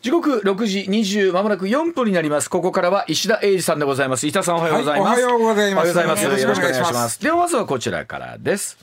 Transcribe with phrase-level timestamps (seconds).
[0.00, 2.48] 時刻6時20まもなく4分になります。
[2.48, 4.26] ここからは石田英二さんでございます。
[4.26, 5.90] 石田さんおはようございます、はいおはようございます。
[5.90, 6.24] おはようございます。
[6.24, 7.20] よろしくお願いします。
[7.20, 8.78] ではまずはこちらからです。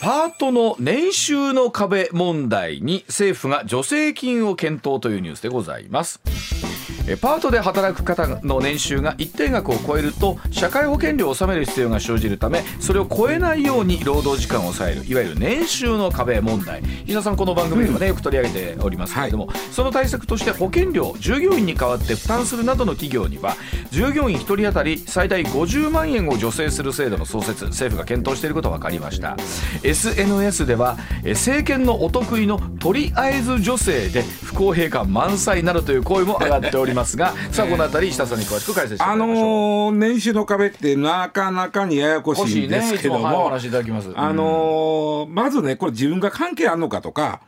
[0.00, 6.20] パートの年収の壁問題に政府が助成金を検討というニュースでございます。
[6.24, 6.79] え
[7.20, 16.82] パートで働く方の年収が一定額を超えると社会保険料を納める必要が生じるためそれを超えないように労働時間を抑えるいわゆる年収の壁問題。
[17.04, 23.56] 石田さんこの番組でもね、よく取り上げておりますけれども、その対策として保険料従業員に代わって負担するなどの企業には
[23.90, 29.36] 従業員1人当たり最大50万円を助成する制度の創設政府が検討していることが分かりました。
[29.82, 36.79] SNS ではえ政権のお得意のとりあえず女性で不公平感満載などという声も上がっております
[37.16, 39.44] がさあこの辺り石田さんに詳しく解説してもあらいましょう。
[39.92, 43.28] のー年収の壁ってなかなかにややこしいいんですけども。
[43.28, 43.32] あ
[44.32, 47.40] のーまずねこれ自分が関係あるのかとか、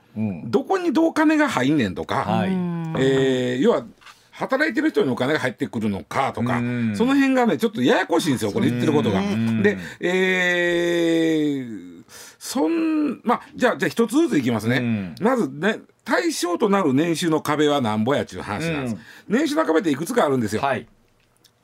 [0.45, 3.84] どこにどう金が入んねんとか、はいえー要は
[4.30, 9.20] 働いてる人にお金が入ってくるのかとか、うんその辺がねちょっとややこしいんですよこれ言ってることが。
[9.62, 11.92] で、えー
[12.39, 18.97] そんまあじゃあじゃあ一つずついきますね、まずね対象となる年収の壁はなんぼやっちゅう話なんです、
[19.28, 20.86] 年収の壁っていくつかあるんですよ、はい。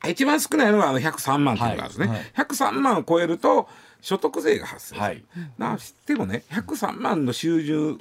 [0.09, 2.17] 一番少ないのがあの103万っていうのがあるんですね、はい。
[2.17, 2.47] はい。
[2.47, 3.69] 103万を超えると
[4.01, 5.25] 所得税が発生はい。
[5.59, 7.99] な知ってもね103万の収入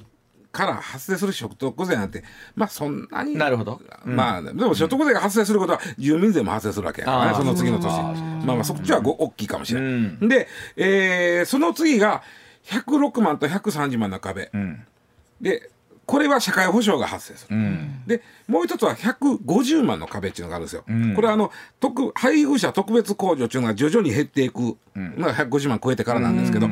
[0.52, 3.80] から発生する所得税なんてまあそんなになるほど。
[4.04, 9.94] まあでも所得税が発生することは住民税も発生するわけやからね、その次の年あまあまあそっちはご大きいかもしれない、う
[10.24, 10.28] ん。
[10.28, 12.22] で、えーその次が
[12.64, 14.86] 106万と130万の壁、ん。
[15.40, 15.70] で
[16.08, 18.02] これは社会保障が発生する、うん。
[18.06, 20.82] でもう一つは150万の壁っていうのがあるんですよ。
[20.90, 21.14] ん。
[21.14, 24.78] これはあの特配偶者特別控除っていうのが徐々に減っていく。
[24.96, 26.68] のが150万超えてからなんですけど、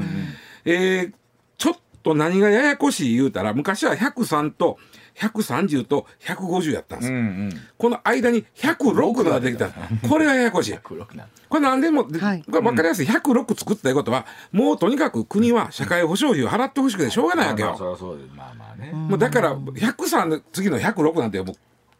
[0.64, 1.12] えー
[1.58, 4.78] ちょっと何がややこしい言うたら昔は103と
[5.18, 7.18] 130と150やったんですよ。
[7.18, 7.60] うんうん。
[7.78, 9.68] この間に106が出てきた
[10.08, 10.78] これがややこしい。
[10.78, 17.90] これ何でも、ではいこれ分かりやすい106作ったということはもうとにかく国は社会保障費を払ってほしくてしょうがないわけまあそよ。
[17.90, 18.30] りゃそうです。
[18.34, 18.92] まあまあね。
[18.92, 21.56] もうだから103の次の106なんてもう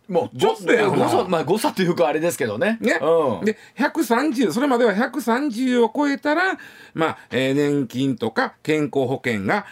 [0.08, 2.78] もうちょっとやな誤差まあ誤差というかあれですけどね。
[2.80, 3.44] ね、うん。
[3.44, 6.58] で130それまでは130を超えたら、
[6.94, 9.66] まあえー年金とか健康保険が、まあ、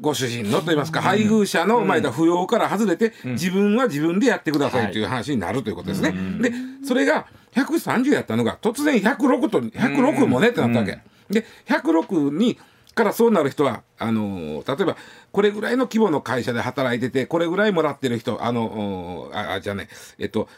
[0.00, 6.14] ご主人のといいますか、配偶者の、まあ、扶養から外れて、自分は自分でやってくださいという話になるということですね。
[6.40, 6.52] で
[6.86, 11.00] それが130やったのが突然106と106もねってなったわけ。
[11.30, 12.58] で106に
[12.94, 14.96] からそうなる人はあのー例えば
[15.30, 19.88] これぐらいの規模の会社で働いててこれぐらいもらってる人あのーああじゃあね
[20.18, 20.48] えっと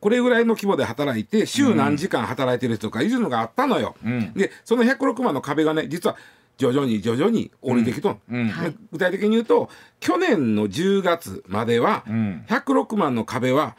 [0.00, 3.94] これぐらいの規模で働いて週何時間働いてる人とかいうのがあったのよ。
[4.34, 6.16] でその106万の壁がね実は
[6.58, 8.46] 徐々に徐々に降りてきとん、うん。
[8.48, 8.52] で
[8.92, 9.68] 具体的に言うと
[10.00, 12.44] 去年の10月まではん。
[12.48, 13.76] 106万の壁は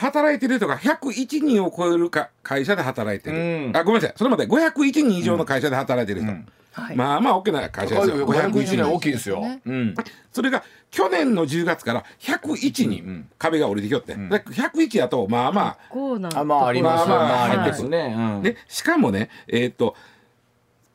[0.00, 3.76] 働いてる人が101人を超えるか会社で働いてる、うん。
[3.76, 4.16] あごめんなさい。
[4.16, 6.32] それまで501人以上の会社で働いてる人、
[6.72, 6.96] はい。
[6.96, 8.26] まあまあ大きな会社ですよ。
[8.26, 9.44] 501 501年大人きいですよ。
[9.66, 9.94] うん。
[10.32, 15.78] それが去年の10月から101に壁が降りてきよって、だから101やとまあまあ。
[15.90, 16.30] こうな。
[16.30, 18.14] んあまあありまあまありはいますね。
[18.16, 18.42] うん。
[18.42, 19.96] でしかもねえっ、と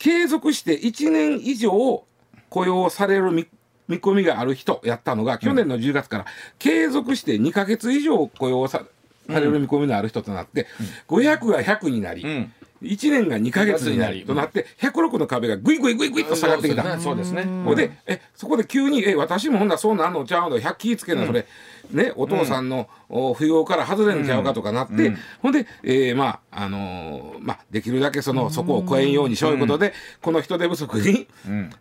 [0.05, 2.05] 継続して1年以上
[2.49, 3.47] 雇用される見
[3.87, 6.25] 見込みがある人やったのが去年の10月から
[6.59, 8.83] 継続して2か月以上雇用さ
[9.27, 10.67] される見込みのある人となって、
[11.07, 12.53] 500が100になり、ん。
[12.83, 16.99] 1年が2か月になりうんとなって106の壁がぐいぐいぐいぐいと下がってきた。
[16.99, 17.47] そうですね。
[17.75, 21.47] でえそこで急に「え私もほんならそうなんのちゃうの100気つけなそれ、
[21.91, 31.27] ね、お父さんの、お扶養から外れんちゃうか」とかなって、ほんで、えーまああのーまあ、できるだけそのそこを超えんようにしよういうことで、この人手不足に、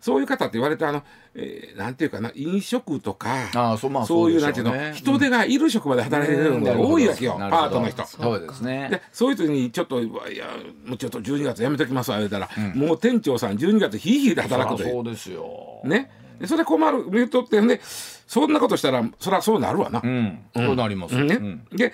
[0.00, 1.02] そういう方って言われてあの、
[1.34, 8.06] えーなんていうかな飲食とかああそうまあそういうそうんていうの人手がいる職場で働いてるのが多いわけよ、パートの人。
[8.06, 8.40] そう。
[8.40, 8.88] ですね。
[8.90, 9.02] で。
[9.12, 10.06] そういう人にちょっと「い
[10.36, 10.46] や
[10.86, 14.92] もうちょっと12月やめときますわ」言うたら、もう店長さん12月ひいひいで働くという。
[14.92, 15.00] そ。
[15.00, 15.80] うですよ。
[15.84, 16.10] ね、
[16.40, 20.00] でそれ困る言うとってんでそんなことしたらそりゃそうなるわな。
[20.02, 20.38] うん。
[20.54, 21.22] そうなります。
[21.22, 21.92] ねうんで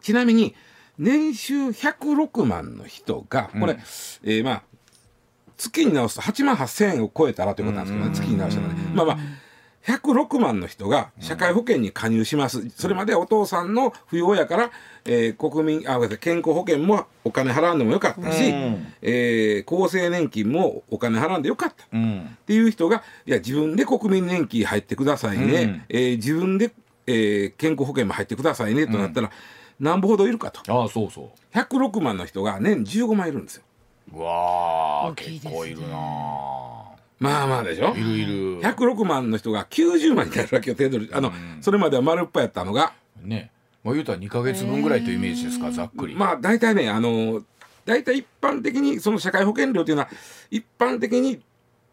[0.00, 0.54] ちなみに
[0.98, 3.78] 年収106万の人がこれ、
[4.22, 4.62] えーまあ
[5.56, 8.74] 月に直すと8万8,000円を超えたらということなんですけどね、月に直したらね。
[8.92, 9.18] まあまあ
[9.86, 14.70] 106万の人が社会保険に加入します、それまでお父さんの扶養やから、
[15.04, 18.92] えー国民あごめんなさい健康保険もお金払うのもよかったし、うん。
[19.02, 22.20] えー厚生年金もお金払うんでよかった、うん。
[22.22, 25.82] っていう人がいや自分で国民年金入ってくださいね、うん。
[25.90, 26.72] えー自分で、
[27.06, 29.30] えー健康保険も入ってくださいねとなったら、
[29.78, 30.60] 何歩ほどいるかと。
[30.72, 33.62] ああそうそ106万の人が年15万いるんですよ。
[34.14, 34.16] う。
[34.16, 34.32] うわ
[35.04, 35.50] あ大きいですね。
[35.50, 36.93] 結構いるなあ。
[37.24, 37.94] まあまあでしょ？
[37.96, 38.60] いるいる。
[38.60, 41.14] 106万の人が90万になるわけよ手取り。
[41.14, 42.92] あの、それまでは丸っぽやったのが。
[43.22, 43.50] ね。
[43.82, 46.14] まあ言うたら2か月分ぐらいというイメージですかざっくり。
[46.14, 47.42] まあ大体ねあの
[47.84, 50.08] 大体一般的にその社会保険料というのは
[50.50, 51.42] 一般的に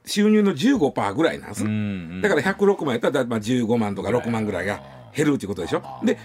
[0.05, 1.73] 収入の15%ぐらいなんです、うんう
[2.15, 2.21] ん。
[2.21, 4.81] だから106万やったらまあ15万とか6万ぐらいが
[5.13, 5.83] 減るっていうことでしょ？
[6.03, 6.17] で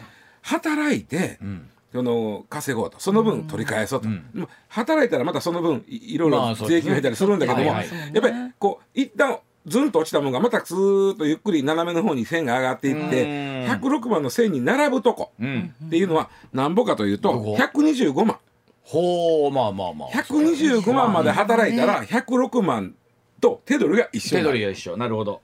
[0.43, 3.01] 働いて、んその稼ごうと。
[3.01, 7.85] その分取り返そうと、でも働いたらまたその分いいろいろ税金が入ったりするんだけども、やっ
[8.21, 13.73] ぱりこう一旦ずんと落ちたものがまたスーッとゆっくり斜めの方に線が上がっていってうん。
[13.73, 15.75] 106万の線に並ぶとこうん。
[15.87, 18.39] っていうのはなんぼかというとどこ？125万。
[18.83, 22.95] ほうまあまあまあ125万まで働いたら106万
[23.41, 24.97] と手取りが一緒手取りが一緒。
[24.97, 25.43] なるほど。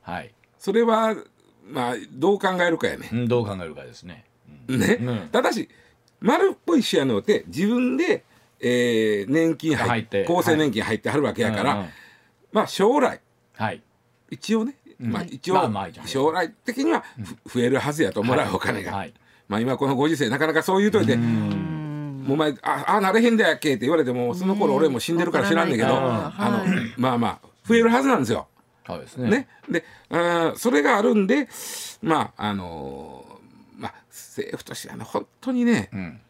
[0.00, 0.32] はい。
[0.58, 1.14] それは
[1.68, 3.10] まあどう考えるかやね。
[3.12, 4.24] うんどう考えるかですね。
[4.68, 5.28] ね、うん。
[5.30, 5.68] ただし
[6.20, 8.24] 丸っぽい視野のって自分で、
[8.60, 11.88] えー年金入っ入ってて厚生年金入ってはるわけやから、うんうん
[12.52, 13.20] まあ将来。
[13.54, 13.80] はい。
[14.28, 15.12] 一応ね、うん。
[15.12, 17.04] まあ一応、まあまあ将来的には
[17.46, 19.14] ふ増えるはずやともらうお金が、はい。
[19.48, 26.94] まあ今このご時世なかなかそういうといてもうお前ああなれへんだやっけって言われてもその頃俺も死んでるから知らんねんけど、あのはい。
[26.96, 28.48] まあまあ増えるはずなんですよ。
[28.86, 29.30] そうですね。
[29.30, 31.48] ね、であーそれがあるんで
[32.02, 33.29] まああのーまあ
[34.40, 36.20] 政府としてはね本当にね、うん。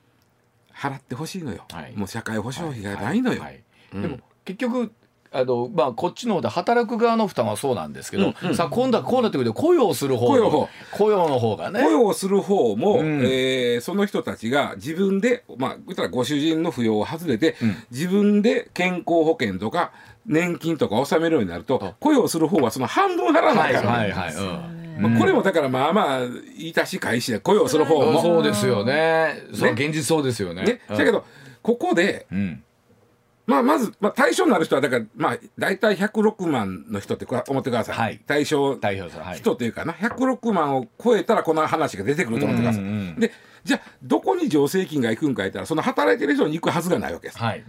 [0.74, 1.92] 払ってほしいのよ、はい。
[1.94, 3.62] もう社会保障費がないのよ、はい
[3.94, 4.02] うん。
[4.02, 4.92] でも結局
[5.32, 11.82] あのまあこっちの方で働く側の負担はそうなんですけど、さあ今度はこうなってくると雇用する方雇用方雇用の方がね。
[11.82, 13.20] 雇用する方も、うん。
[13.22, 17.76] えーその人たちが自分でまあ言ったらご主人の扶養を外れて、うん。
[17.90, 19.92] 自分で健康保険とか
[20.26, 29.42] 年金とか納めるようになると雇用する方はその半分払わなはいいから、はいはい、うんまあ、これもだからまあまあ言い足し返しで雇用する方も、そうですよね。
[29.54, 30.64] その現実そうですよね。
[30.64, 30.98] ね、うん。
[30.98, 31.24] だけど
[31.62, 32.62] ここでうん。
[33.46, 38.20] まあ、まず、まあ、対象になる人はだから、まあ、大体106万の人って思ってください、はい。
[38.24, 39.92] 対象人というかな。
[39.92, 43.20] 106万を超えたらこの話が出てくると思ってください、うんうんうん。
[43.20, 43.32] で
[43.64, 47.64] じゃあどこに助成金が行くんか言ったらその働いてる人に行くはずがないわけです、はい、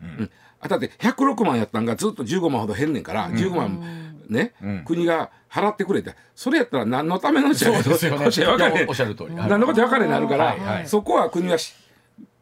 [0.00, 0.30] うん。
[0.60, 4.84] あだって106万やったんがずっと15万ほど減んねんから、15万ね、うん。
[4.84, 8.24] 国が払ってくれてそれやったら何のためのじゃそうですよね。
[8.30, 9.36] 分かれいやおっしゃる通り。
[9.36, 9.48] はい。
[9.48, 10.88] 何のこと分かれになるから、はいはい。
[10.88, 11.74] そこは国はし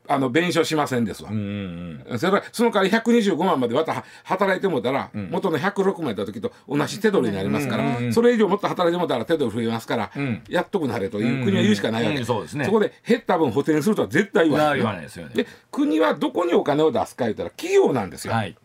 [0.09, 2.19] あの弁償しませんですわ、うんうんうん。
[2.19, 10.43] それからその代わり125万までまた働いてもうたら、元の106万やった時と同じ手取りになりますから、うんうんうんそれ以上もっと働いてもうたら手取り増えますから、ん。
[10.49, 12.69] やっとくなれという国は言うしかないわけ、うんうんそうですね。
[12.69, 15.35] こで減った分補填するとは絶対言わない,、わないですよね。
[15.35, 18.57] で国はどこにお金を出すか言ったら企業なんですよ、はい。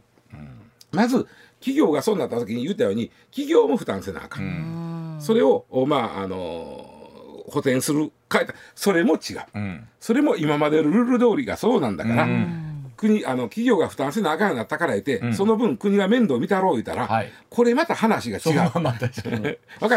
[0.91, 1.27] まず
[1.59, 6.97] 企業がそうなった時に言ったように企業も負担せなあかん、それをおまああのー
[7.47, 8.41] 補填するか
[8.75, 9.87] それも違う、うん。
[9.99, 12.27] それも今までのルール通りがそうなんだから、
[12.97, 17.31] 国あの企業が負担せなあかんようになったからえて、その分国が面倒見たろう言ったら、はい。
[17.49, 18.79] これまた話が違う。
[18.81, 19.29] まあ確 か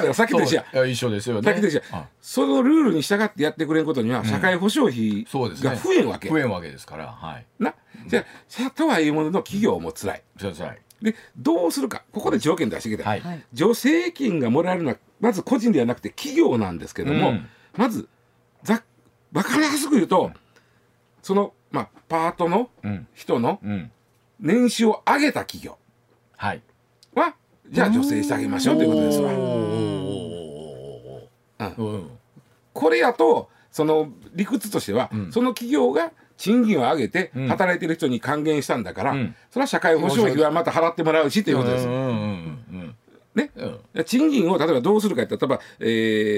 [0.00, 0.14] るよ。
[0.14, 0.86] さっきと一緒や。
[0.86, 1.52] 一緒ですよね。
[1.52, 1.82] さっきと。
[2.20, 5.26] そのルールに従ってやってくれんことには社会保障費
[5.62, 6.28] が増えんわけ。
[6.28, 7.08] 増えんわけですから。
[7.08, 7.46] はい。
[7.58, 7.74] な。
[8.06, 10.22] じゃあさとはいうものの企業も辛い。
[10.38, 12.04] そうですはいでどうするか。
[12.12, 13.20] ここで条件出してきた、はい。
[13.20, 13.44] はい。
[13.54, 17.46] 助成金がもらえるのはまず個人ではなくて企業なんですけども、うん。
[17.76, 18.08] まず
[18.62, 18.82] ざ
[19.32, 20.32] 分かりやすく言うと、
[21.22, 23.06] その、まあ、パートのうん。
[23.14, 23.90] 人のうん。
[24.40, 25.78] 年収を上げた企業。
[26.36, 26.62] はい。
[27.14, 27.34] は
[27.68, 29.30] じゃあ助成してあげましょうということですわ。
[32.72, 35.30] これやとその理屈としては、ん。
[35.32, 37.48] その企業が賃金を上げてうん。
[37.48, 39.34] 働いてる人に還元したんだから、うん。
[39.50, 41.86] それは社会保障費はまた払ってもらうしということです。
[41.86, 43.50] ね。
[43.94, 44.04] うん。
[44.04, 45.84] 賃金を例えばどうするかって例えば、え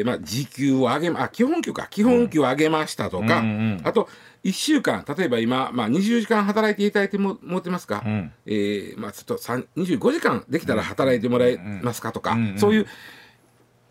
[0.03, 1.87] ーまあ、時給を上げまあ基本給か。
[1.89, 3.45] 基本給を上げましたとか、うん。
[3.45, 4.09] うんうんあと
[4.43, 8.33] 1週間例えば今、まあ、20時間働いていただいても持ってますか、うん。
[8.45, 12.87] えーまあ、ちょっと3 25時間できたら働いてもらえますかとか、うんうんそういう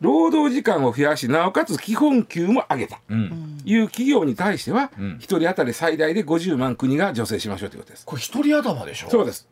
[0.01, 2.99] 労働時間を増やしなおかつ基本給も上げた。
[3.09, 8.05] うんいう企業に対しては、うん一人当たり最大で50万国が助成しましょうということです。
[8.05, 9.09] これ一人頭でしょ？
[9.09, 9.47] そうです。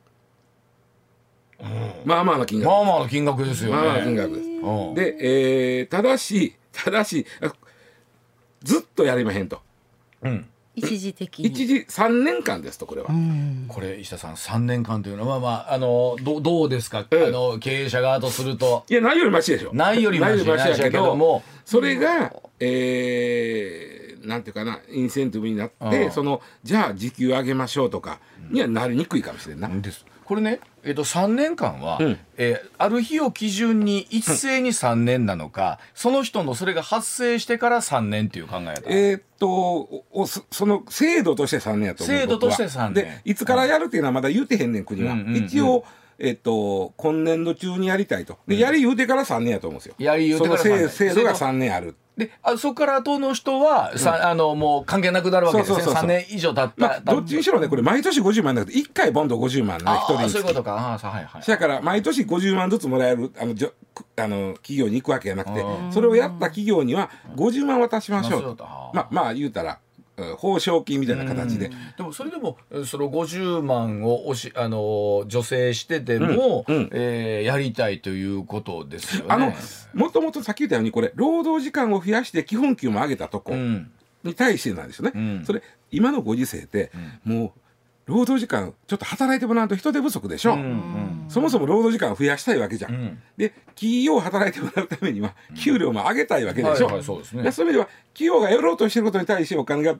[2.05, 2.69] まあまあの金額。
[2.69, 4.47] まあまあの金額ですよねまあまあの金額です。
[4.47, 5.17] うんで、
[5.79, 7.53] えーただし、ただし、あ
[8.63, 9.61] ずっとやりまへんと。
[10.23, 10.45] うん
[10.75, 11.45] 一時的に。
[11.47, 13.07] 一時3年間ですと、これは。
[13.09, 13.65] うん。
[13.67, 17.27] これ石田さん3年間というのはまあまああのどどうですか、ええ。
[17.27, 18.85] あの経営者側とすると。
[18.89, 19.73] いや、ないよりマシでしょ。
[19.73, 21.43] ないよりマシないよりマシやけども。
[21.65, 29.69] それが、えーなんていうかな、インセンティブになって、うんその、じゃあ時給上げましょうとか、にはなりにくいかもしれんな。
[29.69, 30.05] です。
[30.25, 32.17] これね、えっと3年間は、うん。
[32.37, 42.93] えーある日を基準に一斉に3年なのか、その人のそれが発生してから3年っていう考え方、えーっとおおそその制度として3年やと思う制度として僕は3年。
[42.93, 45.35] でいつからやるっていうのはまだ言うてへんねん国は、うんうんうん。
[45.45, 45.83] 一応
[46.19, 48.37] えっと、今年度中にやりたいと。
[48.45, 49.95] で、やり言うてから3年やと思うんですよ。
[49.97, 50.89] やり言うてからその3年。
[50.89, 51.95] 制制度が3年ある。
[52.19, 55.75] であそこから後の人は、さあのもう関係なくなるわけですね。
[55.77, 56.03] そうそうそうそう。
[56.03, 60.73] 3年以上経った、まあ、どっちにしろねこれ毎年50万なくて1回ボンド50万なあ一人そういうことか。
[60.73, 61.41] あはいはい。
[61.47, 68.65] だから毎年50万ずつもらえるあのじょくあの企業に行くわけじゃなくてそれをやった企業には50万渡しましょうと。
[68.65, 69.88] あまあまあ言うたらうん
[70.37, 71.69] 報奨金みたいな形で。
[71.97, 79.27] でもそれでもえその50万をおしあの助成してでも、うんうんえーやりたいということですよね。
[79.29, 79.53] あの
[79.93, 83.91] もともとさっき言ったようにこれ労働時間を増やして基本給も上げたとこうん
[84.23, 85.11] に対してなんですよね。
[85.15, 86.91] うんそれ今のご時世って、
[87.23, 87.59] もう
[88.09, 90.53] 労働時間ちょっと働いてもらうと人手不足でしょ。
[90.53, 92.91] うんそもそも労働時間を増やしたいわけじゃん。
[92.93, 96.85] うんで企業を働いてもらうためには給料も上げたいわけでしょ。
[96.87, 99.95] はいはいそうですねでそういう意味では企業がやろうとしてることに対してお金が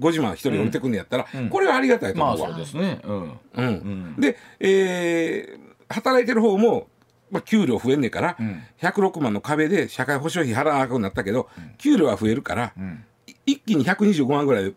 [0.00, 2.54] 50万一人降りてくるんやったら、うんこれはありがたいとまあ思うわ。
[2.54, 3.00] そうですね。
[3.04, 6.88] うんうんんで、えー働いてる方も、
[7.30, 14.74] まあ、給料増えんねんから、ん106万の壁で社会保障費払わなくなったけど、給料は増えるから、んい一気に125万ぐらい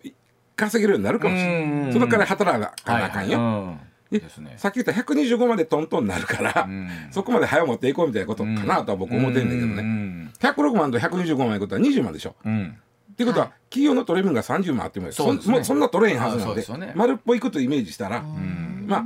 [0.58, 1.82] 稼げるようになるかもしれうん。
[1.84, 1.94] ない。
[1.94, 3.40] そのから働かなあかんよ。
[3.40, 4.54] はいでですね。
[4.56, 6.90] さっき言った125までトントンになるから、ん。
[7.12, 9.82] そこまで早持っていこうみたいなことかなとは僕思ってんだけどうね。
[9.82, 12.36] ん106万と125万いうことは20万でしょ。
[12.46, 12.78] うん。
[13.12, 15.42] っていうことは、企業の取れ分が30万あってもそね。
[15.42, 16.46] そそんな取れへんはずなんで。
[16.46, 16.94] あそうですよね。
[16.96, 19.04] 丸っぽいことイメージしたら、まあ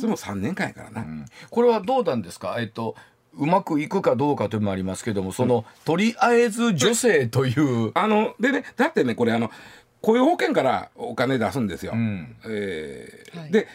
[0.00, 1.02] それも3年間やからな。
[1.02, 1.26] うん。
[1.50, 2.56] これはどうなんですか？
[2.58, 2.96] えっと
[3.36, 7.92] うまくいくかどうかというのもありますけども、そのとりあえず女性という。
[7.94, 9.50] あのでねだってねこれあの
[10.02, 11.92] 雇用保険からお金出すんですよ。
[11.94, 13.66] うんえーはいで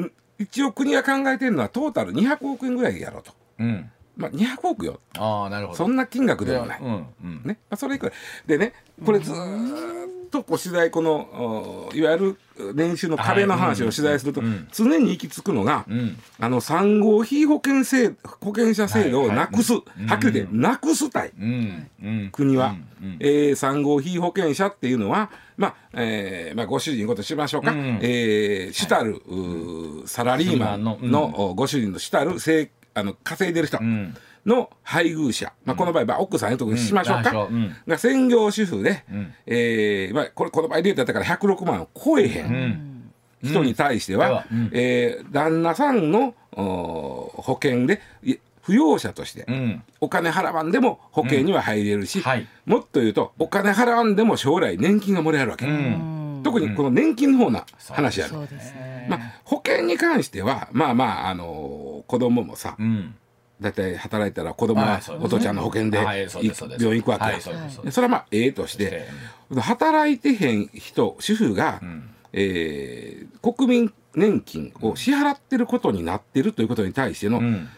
[0.00, 3.32] ん一応国が考えてるのはトータル200億円ぐらいやろうと。
[3.58, 3.90] うん。
[4.16, 5.78] まあ200億よああなるほど。
[5.78, 6.80] そんな金額でもない。
[6.80, 7.42] うんうん。
[7.44, 8.12] ね、まあ、それいくら
[8.46, 8.72] でね
[9.04, 12.36] これずーっとこう取材このおいわゆる
[12.74, 14.42] 年収の壁の話を取材すると、
[14.72, 16.16] 常に行き着くのが、ん。
[16.38, 19.80] あの産後非保険制保険者制度をなくす、は
[20.14, 21.32] っきり言ってなくすたい。
[22.32, 27.98] 国は、うえー産後非保険者っていうのは、まあえーまあ、ご主人ことしましょうか、うん。
[28.02, 29.20] えー主たる、
[30.06, 33.78] サラリーマンの,、ご主人の主たるせいあの稼いでる人。
[33.80, 37.54] うんの配偶者、まあ、この場合は奥さんいうとこにしましょうか、うん。
[37.54, 37.58] う。
[37.58, 37.76] ん。
[37.86, 39.34] が専業主婦で、ん。
[39.46, 42.46] えーまあ、これこの場合で言うとだから106万を超えへん。
[42.46, 43.12] うん。
[43.42, 44.70] 人に対しては、うん。
[44.72, 49.82] えー旦那さんのお保険でい扶養者として、うん。
[50.00, 52.24] お金払わんでも保険には入れるし、うん。
[52.24, 52.46] はい。
[52.64, 56.40] もっと言うとお金払わんでも将来年金がもらえるわけ、うん。
[56.44, 58.34] 特にこの年金の方な話やる。
[59.08, 63.14] まあ、保険に関してはまあまあ、あの子供もさうん。
[63.60, 67.40] だいたい働いたら子供はお父ちゃんの保険で病院行くわけ
[67.90, 69.06] それはまあええとして、
[69.54, 72.10] 働いてへん人主婦が、ん。
[72.32, 77.68] えー国民年金を支払ってることになってるということに対しての、うん。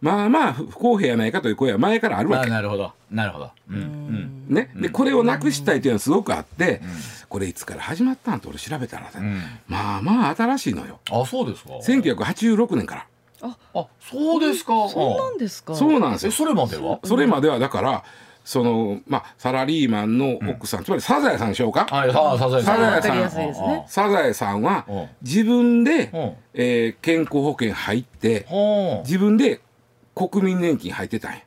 [0.00, 2.50] まあまあ不公平やないかという声は前からあるわあけ。
[2.50, 2.92] なるほど。
[3.10, 3.50] なるほど。
[3.68, 3.76] うん。
[3.76, 4.46] うん。
[4.48, 6.80] ね、でこれをなくしたいというのはすごくあって、
[7.28, 9.10] これいつから始まったんと俺調べたら
[9.66, 11.00] まあまあ新しいのよ。
[11.10, 11.70] あそうですか。
[11.74, 13.06] 1986年から、
[13.42, 14.88] あそうですか。
[14.88, 15.74] そうなんですか。
[15.74, 16.30] そうなんですよ。
[16.32, 16.98] えそれまでは？
[17.04, 18.04] それまではだから
[18.44, 22.76] そのまあサラリーマンの奥さん、つまりサザエさんでしょうか、はいさあサザエさん。
[22.76, 23.10] サザエさん。
[23.10, 23.84] わかりやすいですね。
[23.88, 25.08] サザエさんはうん。
[25.22, 26.32] 自分で、うん。
[26.54, 29.60] えー健康保険入っては自分で
[30.14, 31.38] 国民年金入ってたんや。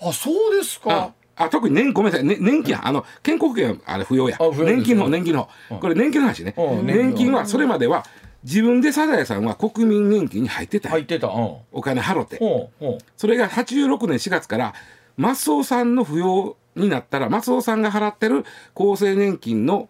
[0.00, 0.08] あ。
[0.08, 1.12] あそうですか。
[1.36, 4.36] あ特に年ごめんなさい、ね、年金あの健康保険はあれ不要や。
[4.40, 5.78] あ不要です年金の方年金の方。
[5.78, 6.54] これ年金の話ね。
[6.56, 6.86] うん。
[6.86, 8.04] 年金はそれまでは
[8.44, 11.28] 自分でサザエさんは国民年金に入ってた入ってた。
[11.28, 11.56] うん。
[11.72, 12.36] お金払って。
[12.38, 14.74] ほうほそれが86年4月から
[15.16, 19.88] マスオさんの扶養になったらマスオさんが払ってる厚生年金の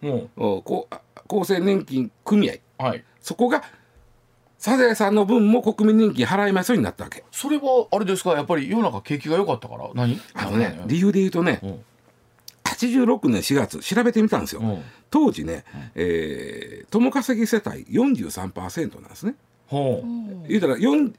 [1.28, 2.54] 厚生年金組合。
[2.78, 3.04] はい。
[3.20, 3.64] そこが
[4.58, 7.24] サザエさんの分も国民年金払いますようになったわけ。
[7.32, 8.30] それはあれですか？
[8.34, 9.90] やっぱり世の中景気が良かったから？
[9.94, 10.20] 何？
[10.34, 10.80] あのね。
[10.86, 11.84] 理由で言うとねうん
[12.74, 14.82] 86年4月調べてみたんですよ、うん。
[15.10, 15.64] 当時ね、
[15.94, 19.34] えー共稼ぎ世帯43%なんですね。
[19.66, 20.48] ほう。
[20.48, 21.12] 言うたら4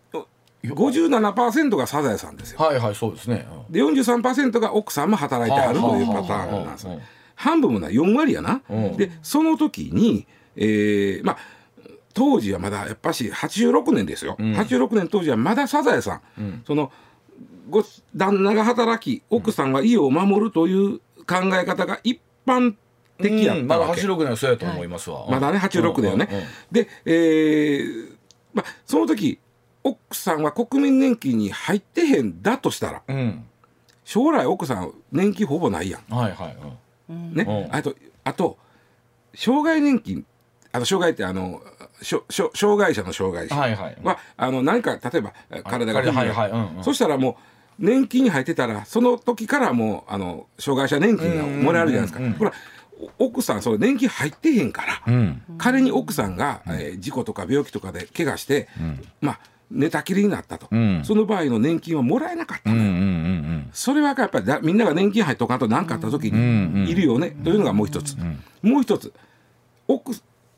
[0.64, 2.60] 57%がサザエさんですよ。
[2.60, 3.48] はいはいそうですね。
[3.68, 3.74] うん。
[3.74, 7.00] で43%が奥さんも働いてはるというパターンなんですうん。
[7.36, 8.98] 半分もない4割やな、うん。
[8.98, 11.38] でその時に、えーまあ
[12.14, 16.90] 当時はまだやっぱし86年ですよ、86年当時はまだサザエさん、その
[17.70, 17.84] ご
[18.16, 22.76] 旦那が働き奥さんが家を守るという考え方が一般
[23.22, 25.26] 的やっうんまだたわけ、86年はそうやと思いますわ。
[25.30, 28.16] まだね86だよね、うんうんうんで、えー
[28.54, 29.40] まあ、その時
[29.84, 33.46] 奥さんは国民年金に入ってへんだとしたらうん。
[34.04, 36.14] 将来奥さん年金ほぼないやん。
[36.14, 36.58] はいはい。
[37.10, 37.76] ね、うん。
[37.76, 38.58] あとあと
[39.36, 40.26] 障害年金
[40.72, 41.62] あの障害ってあの
[42.02, 43.76] 障害者の障害者は、はい。
[43.76, 43.98] はい
[44.38, 46.52] あの何か例えば体がはいはい。
[46.52, 46.84] うんうん。
[46.84, 47.36] そしたらもう
[47.80, 52.38] 年金に入ってたらその時からもうあの障害者年金がもらえるじゃないですか。
[52.38, 52.54] ほら
[53.20, 55.42] お奥さんそれ年金入ってへんから、うん。
[55.58, 58.70] 仮に奥さんが、えー事故とか病気とかで怪我して、
[59.22, 59.40] まあ
[59.70, 61.04] 寝たきりになったと、ん。
[61.04, 68.16] その場合の年金はもらえなかったうんうんうんそれはやっぱりだみんなが年金入っとかんと何かあった時にいるよね、というのがもう一つ、
[68.62, 69.12] もう一つ
[69.88, 70.14] 奥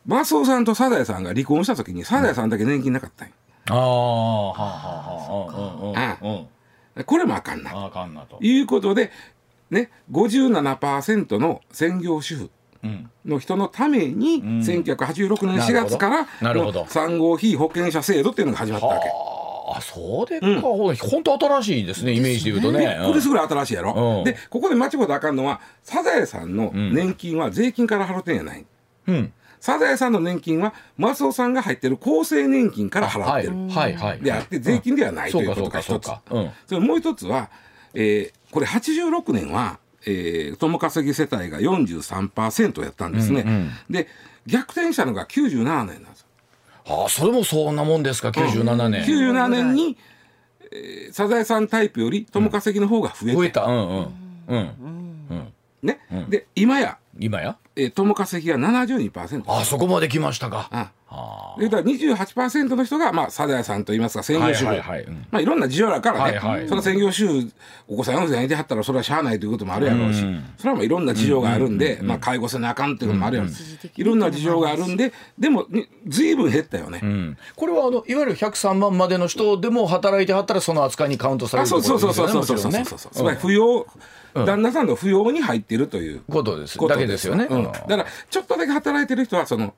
[0.06, 3.34] マスオさんとサザエさんが離婚した時にサザエさんだけ年金なかったんよ、
[3.70, 4.78] ああはあは
[5.44, 6.24] あはあ。
[6.24, 6.48] うんうんうん
[7.06, 8.38] これもあかんなああかんなと。
[8.42, 9.12] いうことで、
[9.70, 12.50] ね、57%の専業主婦
[12.84, 13.10] うん。
[13.25, 16.27] の人のために、1986年4月から
[16.88, 19.10] 産後非保険者制度っていうのが始まったわけ。
[19.10, 22.98] ああそうでっか、ほんと新しいですねイメージで言うとね。
[23.06, 24.24] これすごい新しいやろ、うん。
[24.24, 28.66] でここで間違うとあかんのはサザエさんの年金は税金から払ってんやない、
[29.08, 36.06] うんサザエさんの年金はマスオさんが入ってる厚生年金から払はいってる、はいはいであって税金ではないということが一つ。
[36.08, 36.52] そうん。
[36.68, 37.50] それもう一つは、
[37.94, 43.46] えーこれ86年は、えー共稼ぎ世帯が43%やったんですね、
[43.90, 44.08] で
[44.46, 46.28] 逆転したのが97年なんですよ。
[46.90, 49.98] ああそれもそんなもんですか？97年、97年に、
[50.72, 53.64] えーサザエさんタイプより共稼ぎの方が増えて、増えた。
[53.64, 53.88] うん
[54.48, 54.58] うん。
[55.30, 55.54] うん。
[55.84, 56.00] ね、
[56.30, 57.58] で今や、今や？
[57.76, 60.68] えー共稼ぎが72%あそこまで来ましたか。
[60.72, 61.56] ああ。
[61.58, 65.26] でだから28%の人が、まあ、サザエさんといいますか専業主婦、はいはいはいうん。
[65.32, 66.68] まあ、いろんな事情だからね、はいはい。
[66.68, 67.52] その専業主婦
[67.88, 70.24] お子さん4歳いてはったらそれはしゃあないということもあるやろうし、
[70.58, 73.64] それはもういろんな事情があるんで、まあ、介護せなあかんっていうのもあるやろうし、
[73.96, 77.00] いろんな事情があるんででもにずいぶん減ったよね。
[77.02, 83.88] うん、これはあのいわゆる103万までの人でも働いてはったらその扱いにカウントされあるそうそうそうそうそうそうそうそうそう、つまり扶養、
[84.46, 86.77] 旦那さんの扶養に入っているということです。
[86.88, 87.48] だけですよね。
[87.50, 87.63] うん。
[87.63, 89.74] だからちょっとだけ働いてる人はその、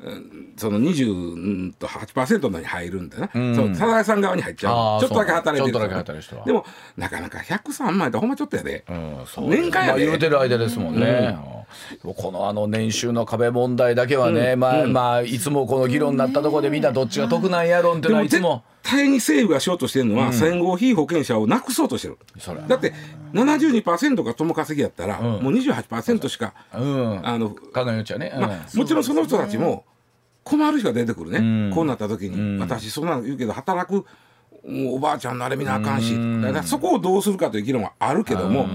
[0.00, 5.00] うんその28%のに入るんだな、そのサザエさん側に入っちゃう。
[5.00, 6.44] ちょっとだけ働いてるそうちょっとだけ働いてる人は。
[6.44, 6.64] でも
[6.96, 10.04] なかなか103万円ってほんまちょっとやで、うんそう年間やで。
[10.04, 11.36] まあ、言うてる間ですもんね。
[12.04, 12.14] うん。
[12.14, 18.64] このあの年収の壁問題だけはね、まあまあいつもこの議論になったところでみんなどっちが得なんやろんっていうのはいつ絶も。
[18.88, 22.16] 対に政府がしようとしてるのは、戦後非保険者をなくそうとしてる。
[22.66, 22.94] だって
[23.34, 28.32] 72%が共稼ぎやったら、もう28%しか、うん、あの考えよっちゃね。
[28.34, 28.40] うん。
[28.40, 29.84] まあ、もちろんその人たちも
[30.42, 34.06] 困る人が出てくるね、こうなった時に、私そんなの言うけど働く
[34.90, 38.68] おばあちゃんのあれ見なあかんし、だからそこをどうするかという議論はあるけども、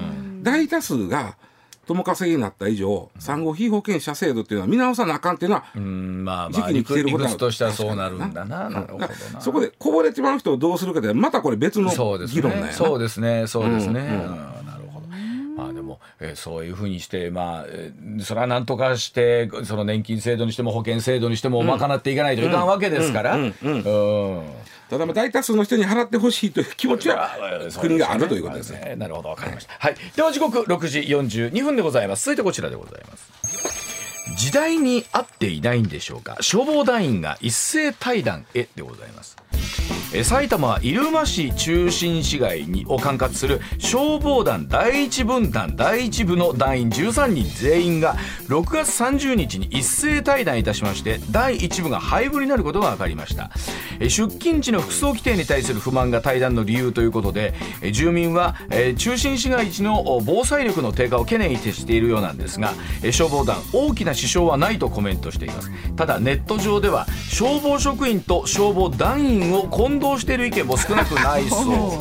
[0.43, 1.38] 大多数が
[1.86, 8.69] 共稼ぎになった以上産後非保険者制度っていうのは見直さなあかんっていうのは、うんまあまあ時期に来てる理ことは屈としてはそうなるんだな。
[8.69, 9.08] なるほど。
[9.41, 12.72] そこでこぼれちまう人をどうするかでまたこれ別のそうです議論なんやな。
[12.72, 12.74] ね。
[12.78, 13.48] そうですね。
[13.48, 14.00] そうですね。
[14.00, 14.83] うんなるほど。
[15.55, 23.35] まあでも、えーそういうふうにしてまあ、えーそれはなんとかしてその年金制度にしても保険制度にしても賄っていかないといかんわけですから。
[23.35, 23.53] うん
[24.89, 27.31] ただまあ大多数の人に払ってほしいという気持ちは
[27.81, 28.79] 国があるということですね。
[28.89, 28.95] ね。
[28.95, 29.73] なるほど、わかりました。
[29.79, 29.95] はい。
[30.15, 32.25] では時刻6時42分でございます。
[32.25, 33.31] 続いてこちらでございます。
[34.37, 36.37] 時代に合っていないんでしょうか？
[36.41, 39.42] 消防団員が一斉退団へでございますえ
[40.23, 47.43] 埼玉入間市中心市街にを管轄する消防団第一分団第一部の団員13人。
[47.55, 48.15] 全員が
[48.47, 53.51] 6月30日に一斉退団いたしまして第一部が廃部になることが分かりました。
[54.01, 57.53] 出勤地の服装規定に対する不満が退団の理由ということで
[57.91, 58.55] 住民は
[58.97, 62.73] 中心市街地の防災力の低下を懸念しているようなんですが
[63.11, 65.71] 消防団大きな支障はないとコメントしています。
[65.95, 71.99] ただネット上では消防職員と消防団員を混同している意見も少なくないそう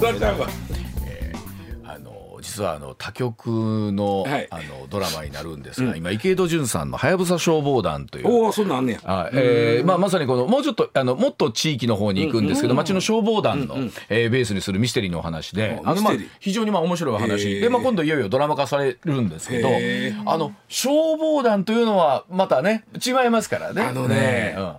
[2.42, 5.62] 実はあの他局の,、はいあのドラマになるん。
[5.62, 6.90] ですが、今池井戸潤さん。
[6.90, 8.68] の「はやぶさ消防団」というおおそん。
[8.68, 8.86] なん。
[8.86, 9.14] ねや。
[9.14, 12.46] はいえーまあ、まさにこのもうちょっとあのもっと地域の方に行くん。
[12.48, 13.76] ですけど、町の消防団の、
[14.08, 19.28] えーベースにするミステリーのお話でおあの、まあ非常にまあ面白い話ーで、まあ、今度いよいよドラマ化されるん。
[19.28, 23.82] ですけどへあの消防団というのはまたね違いますからね。
[23.82, 24.72] あのねうん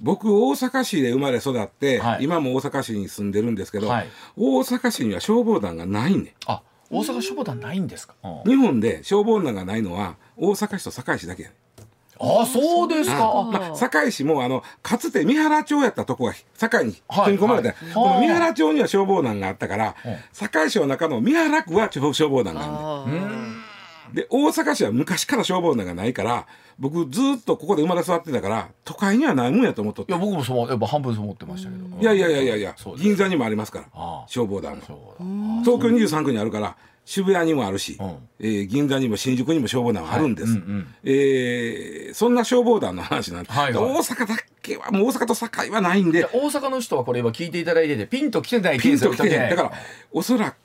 [0.00, 2.24] 僕大阪市で生まれ育って、はい。
[2.24, 4.08] 今も大阪市に住んでるんですけど、はい。
[4.36, 6.30] 大阪市には消防団がないねん。
[6.46, 8.50] あ大阪消防団ないんですか、うん。
[8.50, 11.58] 日本で消防団がないのは大阪市と堺市だけやねん。
[12.22, 13.16] あそうですか。
[13.16, 17.76] あまあ、堺市もあのかつて三原町やったとこが堺にはい組み込まれて、はい。
[17.94, 19.94] この三原町には消防団があったから、
[20.32, 23.22] 堺市の中の三原区は消防団があるねん。
[23.22, 23.69] で
[24.30, 26.46] 大阪市は昔から消防団がないから
[26.78, 31.84] 僕ずっとここで生まれ育ってたから都会にはないもんやと思っとっいやた僕もそうやっぱ半分そう思ってましたけど。
[32.00, 34.28] いやいやいやいやいや銀座にもありますからああ。
[34.28, 38.16] 消防団が東京23区にあるから渋谷にもあるし、うん。
[38.38, 40.94] えー銀座にも新宿にも消防団はあるんです、はいうんうん。
[41.04, 43.84] えーそんな消防団の話なんで、はいはい。
[43.84, 46.24] 大阪だけはもう大阪と堺はないんで。
[46.26, 49.72] 大阪の人はこれ今聞いていただいててピンと来てないピンときてケースがへんだから
[50.12, 50.56] おそらく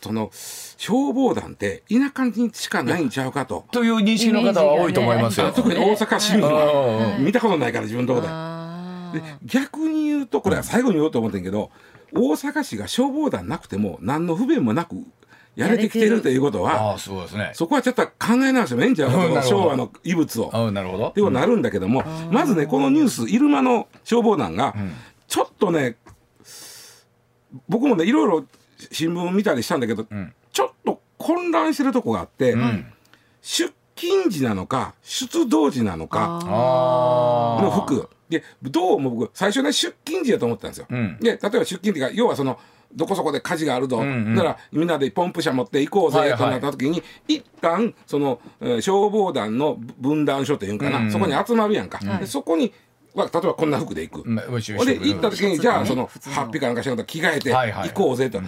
[0.00, 3.64] その消防団って田舎にしかないんちゃうかと。
[3.70, 5.52] という認識の方は多いと思いますよ。
[5.52, 9.22] 特に大阪市民うんは見たことないから自分のとこで。
[9.44, 11.70] 逆に言うとこれは最後に言おうと思ってんけど、
[12.12, 14.96] 大阪市が消防団なくても何の不便もなく
[15.56, 17.50] やれてきてるということあはあすごいですね。
[17.54, 20.50] そこはちょっと考え直してもええんちゃうかうん昭和の遺物を。
[20.52, 21.22] あなるほどで。
[21.22, 24.74] はなるんだけども、まずねこのニュース入間の消防団が
[25.26, 25.96] ちょっとね
[27.68, 28.44] 僕もねいろいろ
[28.92, 30.32] 新聞見たりしたんだけど、ん。
[30.52, 32.92] ちょっと混乱してるとこがあって、ん。
[33.42, 36.40] 出勤時なのか出動時なのか
[37.60, 38.08] の服。
[38.28, 40.86] でどうも僕最初ね出勤時やと思ったんですよ。
[40.88, 41.18] うん。
[41.20, 42.58] で例えば出勤っていうか要はその
[42.94, 44.34] どこそこで火事があるぞ、んうん。
[44.34, 46.38] だからみんなでポンプ車持って行こうぜはいはい。
[46.38, 51.12] となった時に、一旦その、えー消防団の分断所というんかな、うんうん。
[51.12, 52.72] そこに集まるやんか、はそこに
[53.14, 54.26] は例えばこんな服で行く。
[54.26, 58.40] うんで行った時にじゃあそのハッピーかなんかしながら着替えてはいはい行こうぜと、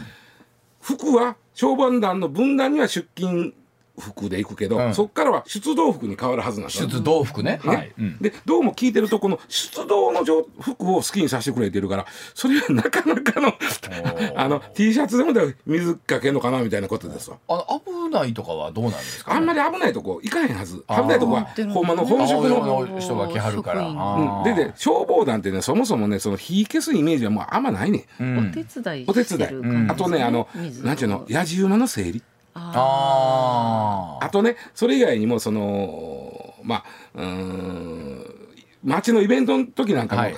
[0.81, 3.55] 服は消防団の分断には出勤
[4.01, 4.95] 服で行くけど、うん。
[4.95, 7.61] そこからは出動服に変わるはずなんですよ出動服ね。
[7.65, 7.69] ね。
[7.69, 7.93] はい。
[7.99, 8.19] うん。
[8.19, 14.33] でどうも聞いてるとこの出動の状服を好きにさせてくれてるからそれはなかなかのー。
[14.37, 17.37] あの T シャツでもで水かけんのかなみたいなことですわ。
[17.49, 19.37] あの危ないとかはどうなんですかね？
[19.37, 20.85] あんまり危ないとこ行かへんはず。
[20.89, 22.87] 危ないとこはほんまの本職あの。
[22.87, 23.01] ー。
[23.01, 23.87] 人が来はるから。
[23.87, 28.07] うん、でで消防団ってねそもそもねその火消すイメージはもうあんまないね。
[28.19, 28.23] ん。
[28.23, 28.49] うん。
[28.51, 29.89] お手伝いお手して伝い、る感じですね。
[29.91, 32.23] あとねあの水なんちゅうのやじ馬の整理
[32.55, 36.85] ああとねそれ以外にもそのまあ
[37.15, 38.41] うーん
[38.83, 40.35] 街のイベントの時なんかも、はい。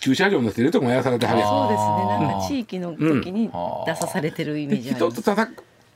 [0.00, 1.48] 駐車場の整理とかもやらされてはるやん。
[1.48, 2.06] そうですね。
[2.06, 3.52] なんか地域の時にうん。
[3.86, 5.22] 出さされてるイメでージあります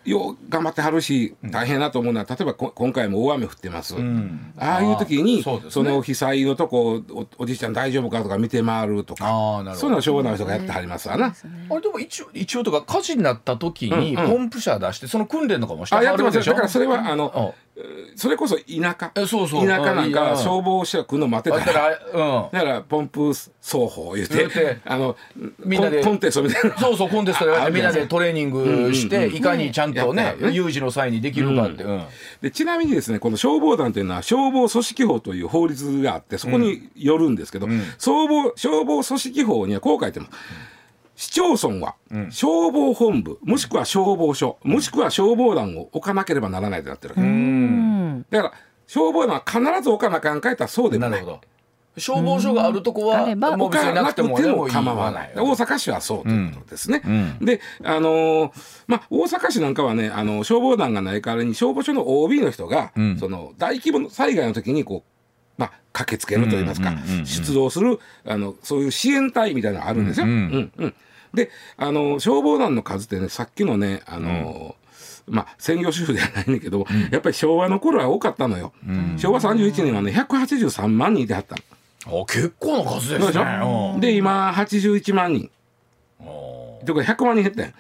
[0.05, 4.53] よう頑張ってはるし大変だと思うのは例えばこ今回も大雨降ってます、ん。
[4.59, 5.91] ああいう時にそね。
[5.91, 9.81] の被災のとこおおじいちゃん大丈夫かとか見て回るとかあーなるほど。
[9.81, 11.29] そういうのは消防団の人がやってはりますわな。
[11.29, 11.35] ね
[11.71, 14.31] あれでも一応一応とか火事になった時にうんうん。
[14.31, 16.51] ポンプ車出してその訓練とかもしてあやってますはるでしょ。
[16.51, 16.55] よ。
[16.57, 17.72] だからそれはあのあ
[18.17, 19.13] それこそ田舎。
[19.15, 19.67] えそうそう。
[19.67, 21.65] 田舎なんか消防車来るの待ってた。
[21.65, 22.53] だかららうん。
[22.53, 25.17] だからポンプ奏法言うてあの
[25.65, 26.79] みんなでコンテストみたいな。
[26.79, 29.37] そうそうコンテストみんなでトレーニングして、うんうんうん。
[29.37, 30.37] いかにちゃんとやね。
[30.53, 32.05] 有事の際にできるかって、うん。
[32.43, 40.33] でちなみにですねこの消防団というのは消防組織法という法律があってそこによるんですけど、消防消防組織法にはこう書いてます。
[41.15, 41.95] 市町村は
[42.31, 48.27] 消防本部もしくは消防署もしくは消防団を置かなければならないとなってるわけ、うん。
[48.31, 48.55] だから
[48.87, 51.11] 消防団は必ず置かなあかんかいったらそうでもない。
[51.13, 51.41] なるほど。
[51.99, 54.37] 消防署があるとこはあればもう別になくても
[54.69, 55.33] 構わない。
[55.37, 56.99] 大阪市はそうということですね。
[56.99, 57.45] ん。
[57.45, 58.51] で、あのー
[58.87, 63.19] まあ、大阪市なんかはね、あの消防団がない代わりに消防署の OB の人が、ん。
[63.19, 65.12] その大規模の災害の時にこう、
[65.59, 70.27] まあ、駆けつけるといいますか、出動するあのそういう支援隊みたいなのがあるんですよ。
[70.27, 70.73] ううんん。
[70.77, 70.95] うん
[71.35, 74.83] で、あの消防団の数ってね、さっきのね、あのー
[75.27, 78.73] まあ、専業主婦ではないんだけど、やっぱり昭和の頃は多かったのよ。
[79.17, 81.63] 昭和31年はね、183万人いてはったの。
[82.23, 83.97] あ結構な数ですね。
[84.01, 85.51] で今81万人。
[86.21, 86.25] あ
[86.85, 87.65] とか100万人減ったん。
[87.67, 87.73] や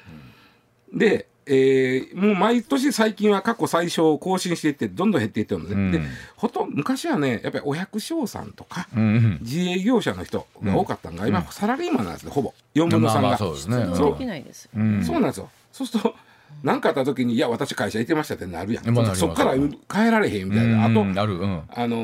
[0.94, 5.90] で、えーもう毎年最近は過去最小を更新していってどんどん減っていってるんでうん。
[5.90, 6.00] で
[6.37, 9.38] ほとんど昔はねやっぱりお百姓さんとか、ーうん。
[9.40, 12.55] 自営業者の人が多かったのが、今サラリーマンなんですねほぼ。
[12.74, 13.76] 4分の3が、まあまあそうですね。
[13.76, 15.02] 出動できないですようん。
[15.05, 15.50] そうなんですよ。
[15.72, 16.14] そうすると
[16.62, 21.38] 何かあった時に「いや私会社行ってました」ってなるやん、そっから帰られへんみたいな、あとうんある。
[21.38, 21.62] うん。
[21.74, 21.96] あの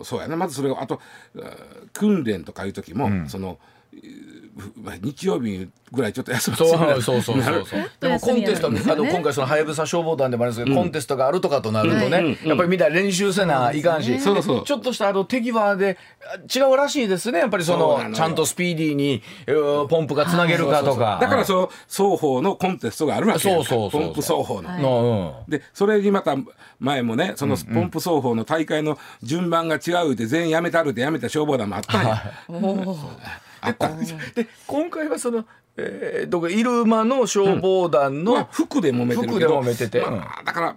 [0.00, 0.36] ーそうやな。
[0.36, 1.00] まずそれをあと
[1.92, 3.58] 訓練とかいう時も、その
[5.02, 7.90] 日曜日ぐらいちょっと休ませてそうそうそうそうそう。
[8.00, 21.18] でもコンテスト、あの今回そのはやぶさ消防団でもあるんですけど、コンテストがあるとかとなるとね、うんやっぱりみんな練習せないかんし、そうそうちょっとしたあの手際であ違うらしいですねやっぱりそのちゃんとスピーディーにえーポンプがつなげるかとか。
[21.20, 23.68] だからそう双方のコンテストがあるわけやんか。
[23.68, 24.78] そうポンプ双方の。
[24.78, 26.34] の、でそれにまた
[26.80, 32.32] 前もねそのポンプ双方の大会の順番が違うって全員やめたるってやめた消防団もあったんや。
[33.66, 33.88] あった。
[33.88, 35.44] んですで今回はその、
[35.76, 40.00] えー、どこ入間の消防団の、まあ服で揉めてる服でけど揉めてて。
[40.00, 40.76] まあだから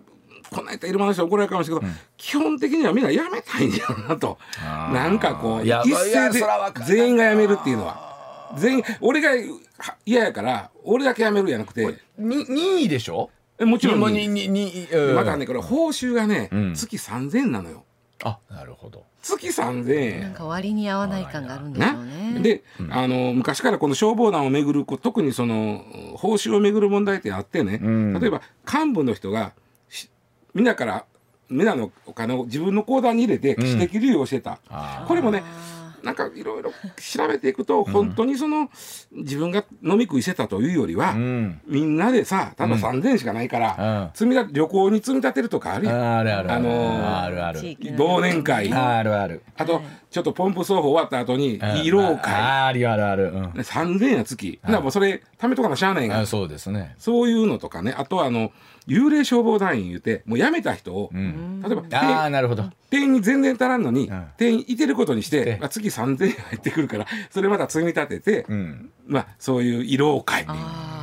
[0.49, 4.39] この間いるの人怒られるかもしれないけど、基本的にはみんなやめたいんだろうなと。
[4.63, 6.43] なんかこう一斉で
[6.87, 8.09] 全員がやめるっていうのは。
[8.57, 9.29] 全員俺が
[9.77, 11.85] は嫌やから俺だけやめるじゃなくて。
[12.17, 13.29] に任意でしょ？
[13.59, 15.15] えもちろんににににうん。
[15.15, 16.73] またねこれ報酬がね、ん。
[16.73, 17.85] 月3000円なのよ。
[18.23, 22.39] あなるほど月3000円なんか割に合わない感があるんでしょうね。
[22.41, 25.83] で、あの昔からこの消防団をめぐるこ特にその
[26.15, 28.13] 報酬をめぐる問題ってあってね、ん。
[28.19, 29.53] 例えば幹部の人が
[29.89, 30.09] し
[30.53, 31.05] みんなから
[31.49, 35.07] みんなのお金を自分の口座に入れて私的流用してた、あー。
[35.07, 38.69] これもねあなんかいろいろ調べていくと、本当にその
[39.11, 41.61] 自分が飲み食いしてたというよりは、うん。
[41.67, 44.09] みんなでさただ3000円しかないから、うん。
[44.13, 46.51] 積み立て旅行に積み立てるとかあるやん、あるある。
[46.51, 48.73] あの年会。
[48.73, 49.41] あるある。
[49.57, 53.23] あとちょっとポンプ奏法終わった後に慰労会、ああるあるある。
[53.25, 53.43] うん。
[53.51, 56.95] 3000円や月、ほなもうそれ貯めとかなしゃあないがあそうですね。
[56.97, 57.93] そういうのとかね。
[57.97, 58.51] あとはあの
[58.89, 61.61] 幽霊消防団員言うてもう辞めた人を、うん。
[61.61, 62.65] 例えばああなるほど。
[62.89, 64.27] 定員に全然足らんのに、ん。
[64.37, 68.91] 定員いてることにして、あ、月3000円入ってくるからそれまた積み立てて、うん。
[69.07, 70.98] まあそういう慰労会あ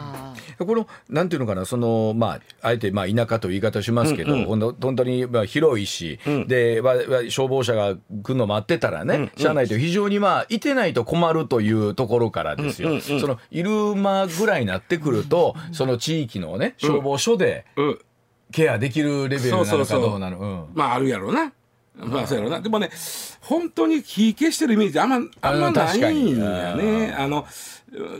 [0.59, 4.75] このなんていうのかなそのまああえてまあ田舎という言い方しますけど、うんうん。
[4.81, 6.49] 本当にまあ広いし、うん。
[6.49, 17.99] でわわ消防車が来るの待ってたらね、車内と非常にまあいてないと困るというところからですよ、そのいる間ぐらいになってくると、その地域のね消防署でうん。
[18.53, 20.11] ケアできるレベルなのかそうそうそう。
[20.11, 20.65] どうなのうん。
[20.73, 21.53] まああるやろうな。
[21.97, 22.61] まあそうやろうな。
[22.61, 22.91] でもね、
[23.41, 27.15] 本当に火消してるイメージあんま、あんまないんやね。
[27.19, 27.45] あの、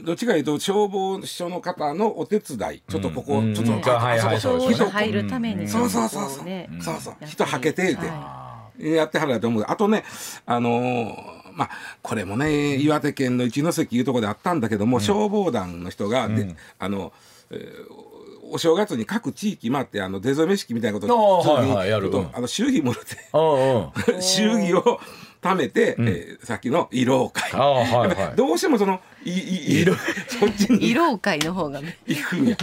[0.03, 4.39] どっちかというと消防署の方のお手伝い、ちょっとここ、うんちょっと、うんあ。
[4.39, 5.67] そう人が入るために。
[5.67, 6.45] そうそうそうそう。
[6.45, 6.69] ね。
[6.81, 7.15] そうそう。
[7.25, 9.65] 人はけてってはやってはるやと思う。
[9.67, 10.03] あとね、
[10.45, 11.69] あのーまあ、
[12.03, 17.11] これもね、岩手県の一関いうところであったんだけども、消防団の人が、であの、
[17.51, 18.07] えー
[18.49, 22.69] お正月に各地域回ってあの出初め式みたいなことあーする。
[22.69, 25.01] に祝儀もらって 祝儀を
[25.41, 27.51] 貯めて、えーさっきの慰労会。
[28.35, 30.93] どうしてもそのいいいそっちに。
[30.93, 31.97] 慰労会の方がね。
[32.05, 32.57] 行くんや、ね、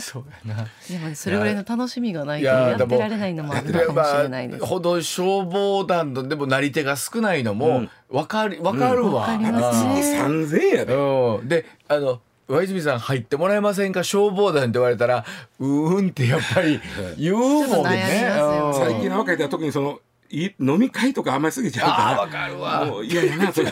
[0.00, 0.68] そうやな。
[0.88, 4.64] でもそれぐらいの楽しみがないといややってられないのもあるのかもしれないです。
[4.64, 9.22] ほど消防団のでもなり手が少ないのもわかるわかるわ。
[9.22, 10.22] わかりますね。
[10.22, 14.02] 3000円やで、うん、であの和泉さん入ってもらえませんか？
[14.04, 15.24] 消防団って言われたら
[15.58, 16.80] うーんってやっぱり
[17.18, 18.30] 言うもんね。
[18.74, 20.00] 最近の若い人は特にその
[20.34, 22.86] い飲み会とかあんまり過ぎちゃうああわかからるわ。
[22.86, 23.70] もう嫌やなそれ。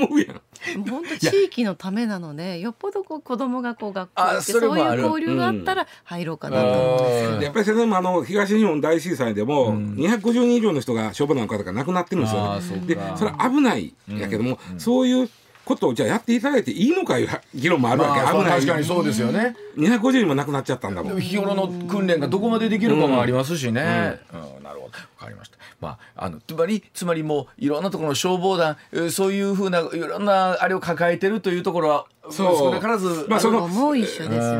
[0.00, 0.40] 思うやん。
[0.88, 7.20] 本当地域のためなのでよっぽどこう子供がこう学校あ行ってそういう交流があったら入ろうかなと思うんです。
[7.20, 12.86] けどうんやっぱりそれでもあの東日本大震災でも250人以上の人が消防団の方が亡くなってるんですよ、あーそうか。
[12.86, 15.28] でそれは危ないやけども、そういう
[15.72, 19.56] ことをじゃあやっていただいていいのかいう議論もあるわけ、まあ、危ない確かにそうですよね。
[19.76, 24.20] 250人も亡くなっちゃったんだもん日頃の訓練がどこまでできるかもありますしね。
[24.32, 24.92] うん、なるほど。
[24.92, 25.58] わかりました。
[25.82, 32.06] まあ、あの、つまり、つまりもう、いろんなところの消防団、えーそういうふうな、いろんなあれを抱えてるというところは。
[32.30, 32.56] そう。
[32.56, 33.26] 少なからず。
[33.28, 33.68] まあその。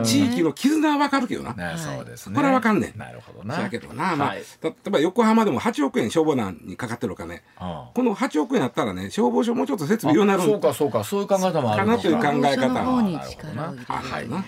[0.04, 2.34] 地域の絆はわかるけどな、ね、そうですね。
[2.34, 2.98] これはわかんねん。
[2.98, 3.56] なるほどな。
[3.56, 4.42] だけどな、まあはい。
[4.62, 11.96] 例えば横浜でも8億円消防団にかかってるお金あこの8億円あったらね消防署もうちょっと設備あようになるそうか、そうか、そういう考え方もあるのか。
[11.96, 14.28] なという考え方消防署の方に力を入れるあはい。
[14.28, 14.44] な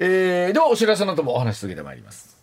[0.00, 2.36] えー、では、お知らせのともお話し続けてまいります。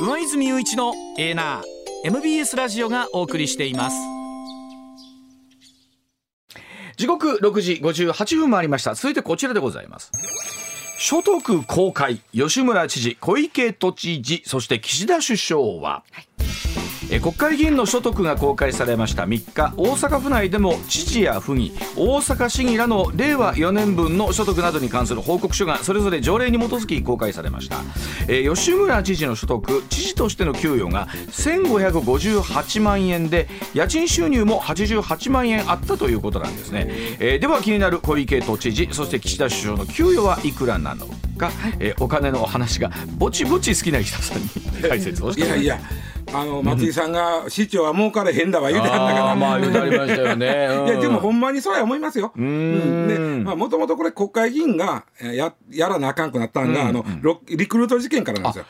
[0.00, 3.96] 上泉雄一のエーナー MBS ラジオがお送りしています。
[6.96, 8.94] 時刻6時58分回りました。
[8.94, 10.10] 続いてこちらでございます。
[10.98, 16.02] 所得公開吉村知事小池都知事そして岸田首相は、
[17.12, 19.24] え国会議員の所得が公開されました。
[19.24, 27.78] 3日大阪府内でも知事や府議大阪市議らの令和4年分の所得などに関する報告書がそれぞれ条例に基づき公開されました、
[28.28, 36.86] えー吉村知事の所得知事としての給与が1558万円で家賃収入も88万円あったということなんですね、
[37.20, 41.06] えーでは気になる小池都知事そして岸田首相の給与はいくらなの
[41.38, 44.48] か、えーお金のお話がぼちぼち好きな岸田さんに
[44.88, 45.80] 解説をしていいやいや
[46.32, 50.68] あの松井さんが市長は儲かれへんだわ言うてはったからまあ言うてありましたよね。
[50.80, 52.32] うんいやでもほんまにそうや思いますよ。
[52.38, 58.64] んでまあもともとこれ国会議員がえーややらなあかんくなったんが、あのロリクルート事件からなんですよ。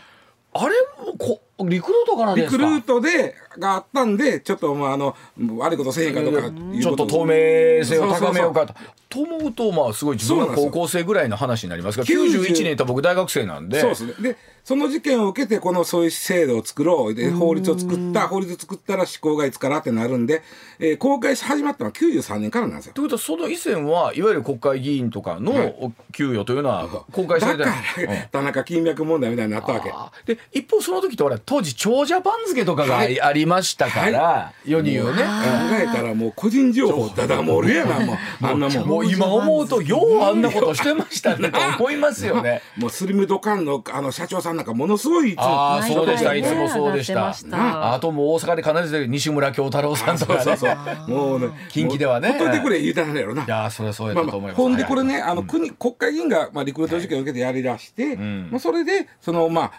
[0.53, 0.75] あれ
[1.07, 2.65] もこリクルートからですか？
[2.65, 5.17] リクルートでがあったんでちょっとまああの
[5.59, 8.75] 悪いことせえへんかとかちょっと透明性を高めようかと。
[9.09, 14.13] と思うとまあすごい自分が高校生ぐらいの話になりますが90 91年と僕大学生なんでそうですね。
[14.21, 17.15] で、その事件を受けて、このそういう制度を作ろう。
[17.15, 20.43] で、法律を作った、法律作ったら施行がいつからってなるんで、
[20.79, 22.93] えー公開し始まったのは93年からなんですよ。
[22.93, 28.07] ということはその以前はいわゆる国会議員とかのお給与というのは公開されてだかない。
[28.07, 29.81] ら、田中金脈問題みたいになったわ
[30.25, 30.35] け。
[30.35, 35.23] で一方その時ってほら当時長者番付とかがあり,、ありりましたから、世に言うね。
[35.23, 35.27] 考
[35.73, 38.17] えたらもう個人情報ダダ漏れやなもう。
[38.43, 38.89] あんなもん。
[38.89, 41.51] もう今思うとようあんなことしてましたね。
[41.51, 42.63] と 思いますよね。
[42.77, 50.77] もうスリムドカンのあの社長さんなんかものすごいいつもああ毎そうでしたいつもそうでしたあともう大阪で必ず西村京太郎さんとかねそうそう
[51.07, 59.73] そうもうね近畿ではねほっといてくれ言うたらやろないやーそれはそうやと思います、ほんでこれね、あの国国会議員が、まあ、リクルート事件を受けてやりだして、んまあ、それでそのまあ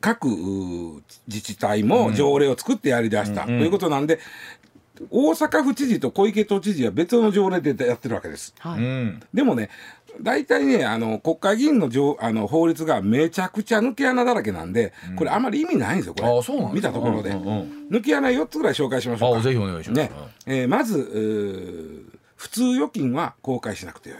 [0.00, 0.28] 各
[1.26, 4.18] 自治体も条例を作ってやりだした、ということなんで
[5.10, 8.54] 大阪府知事と小池都知事は別の条例でやってるわけです。
[8.58, 8.80] はい。
[8.80, 9.22] うん。
[9.32, 9.70] でもね
[10.20, 16.28] 大体ねあの国会議員の条あの法律がめちゃくちゃ抜け穴だらけなんで、これあまり意味ないんですよこれ。
[16.28, 17.88] ああそうなん見たところで、うんうんうん。
[17.90, 19.38] 抜け穴4つぐらい紹介しましょうか。
[19.40, 19.98] あぜひお願いします。
[20.00, 20.10] ね。
[20.46, 24.18] えーまず普通預金は公開しなくてよい。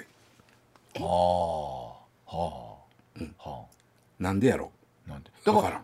[1.01, 3.65] ああはあ、は
[4.19, 4.78] なんでやろあ
[5.09, 5.83] なんでだから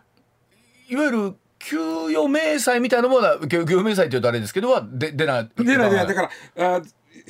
[0.87, 5.49] いわゆる給与明細みたいなものは給給与明細って言うとあれですけどはで出ない。
[5.57, 6.07] 出ない出ない。
[6.07, 6.81] だからあ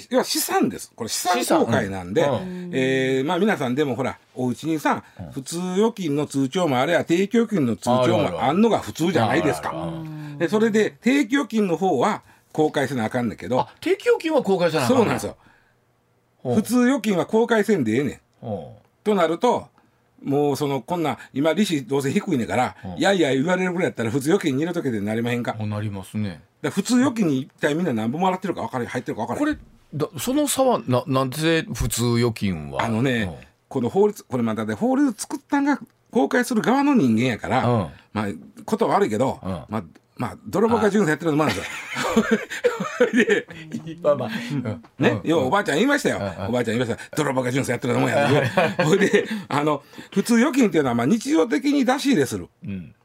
[0.10, 0.92] 要は資産です。
[0.94, 2.26] これ資産公開なんで、う
[2.74, 9.74] えーまあ皆さんでもほらお家にさ、普通預金の通帳もあれや定期預金の通帳もあんのが普通じゃないですか。
[10.38, 13.62] でそれで定期預金の方は公開せなあかんねんけど。
[13.62, 15.38] あ定期預金は公開じゃないそうなんですよ。
[16.44, 18.46] 普通預金は公開せんでええねん。
[18.46, 19.68] よとなると
[20.24, 25.54] もうそのこんな今利子どうせ低いねんから、いやいや言われるぐらいやったら普通預金に入れとけてなりまへんか。
[25.54, 26.42] なりますね。
[26.62, 29.58] ら普通預金に一体みんな何本もらってるか分かる入ってるか分からこれ
[29.94, 32.84] だその差はななんで普通預金は？
[32.84, 35.80] あのね、この法律これまたで法律作ったんが
[36.12, 37.88] 公開する側の人間やから、うん。
[38.14, 38.28] まあ
[38.66, 39.50] ことは悪いけど、うん。
[39.70, 39.84] まあ
[40.18, 43.26] まあ泥棒が巡査やってるのもあるん ですよ。
[43.26, 43.48] で
[43.96, 44.84] うんまあまあ、うん。
[44.98, 47.18] ね、要はおばあちゃん言いましたよ、おばあちゃん言いました。
[47.18, 48.30] 泥棒が巡査やってるのもんや。
[48.84, 52.48] ほいであの普通預金っていうのはまあ日常的に出し入れする。
[52.66, 52.96] ん。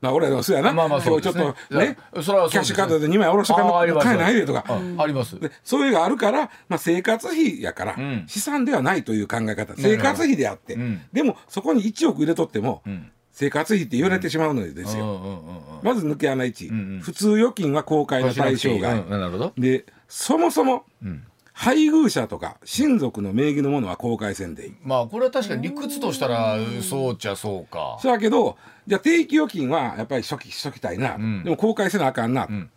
[0.00, 5.38] まあ俺らのそうやな、まあまあそうちょっとねキャッシュカードで2枚下ろしとかああります買えないでとか、うんあります。
[5.38, 8.24] でそういうのがあるから、まあ、生活費やから、ん。
[8.26, 9.74] 資産ではないという考え方。
[9.76, 11.02] 生活費であって、ん。
[11.12, 17.00] でもそこに1億入れとっても、ん生活費って言われてしまうのですよ、まず抜け穴1、んうん。
[17.00, 19.54] 普通預金は公開の対象外、うんなるほど。
[19.56, 21.24] でそもそも、ん。
[21.54, 24.74] 配偶者とか親族の名義のものは公開せんでいい。
[24.82, 27.98] まあこれは確かに理屈としたらそうっちゃそうか。
[28.02, 31.42] そやけどじゃあ定期預金はやっぱり初期しときたいな、ん。
[31.42, 32.70] でも公開せなあかんな、ん。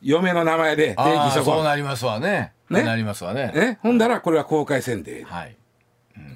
[0.00, 2.52] 嫁の名前で定期しとこそうなりますわね。
[2.70, 2.84] ね？
[2.84, 3.52] なりますわね。
[3.52, 5.56] ね、ほんだらこれは公開せんでいいはい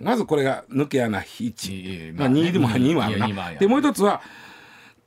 [0.01, 2.13] まずこれが抜け穴いいい1、い。
[2.13, 3.53] まあ、2でも2もあるな。
[3.53, 4.21] でもう一つは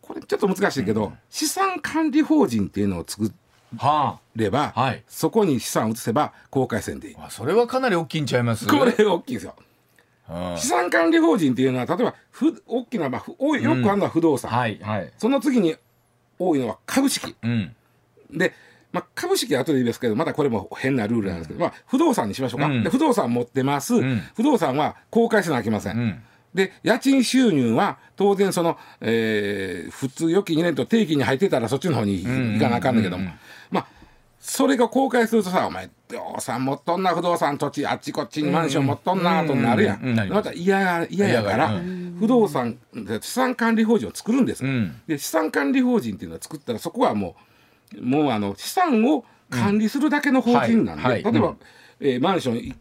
[0.01, 3.31] これちょっと難しいけど、資産管理法人っていうのを作
[3.77, 5.03] はれば、はい。
[5.07, 7.15] そこに資産を移せば公開せんでいい。
[7.17, 8.67] あそれはかなり大きいんちゃいます？
[8.67, 9.55] これ大きいんですよ。
[10.29, 10.57] うん。
[10.57, 15.13] 資産管理法人っていうのは例えばふ大きな、まあ、ふ多いよくあるのは不動産、はいはい。
[15.17, 15.75] その次に
[16.37, 17.35] 多いのは株式。
[17.41, 17.75] うん。
[18.33, 18.53] で、
[18.91, 22.83] まあ、株式は後で言いますけどまたこれも変なルールなんですけど、まあ、不動産にしましょうか、うん。
[22.83, 24.21] で不動産持ってます、ん。
[24.35, 26.23] 不動産は公開せなきゃいけません、うん。
[26.53, 33.31] で家賃収入は当然その、えー普通預金入れんと定期に入ってたらそっちの方に行かなあかんねんけども、
[33.69, 33.87] まあ
[34.39, 41.79] それが公開するとさお前不動産持っとんな不動産土地あっちこっちにマンション持っとんなとなるやん,、また嫌や嫌やから、
[42.19, 44.99] 不動産で資産管理法人を作るんです、うん。
[45.07, 47.50] で資産管理法人っていうのを作ったらそこはもう
[47.99, 51.23] もうあの資産を管理するだけの法人なんで、はい。
[51.23, 51.33] はい。
[51.33, 51.57] 例えば、うん。
[51.99, 52.75] えーマンションい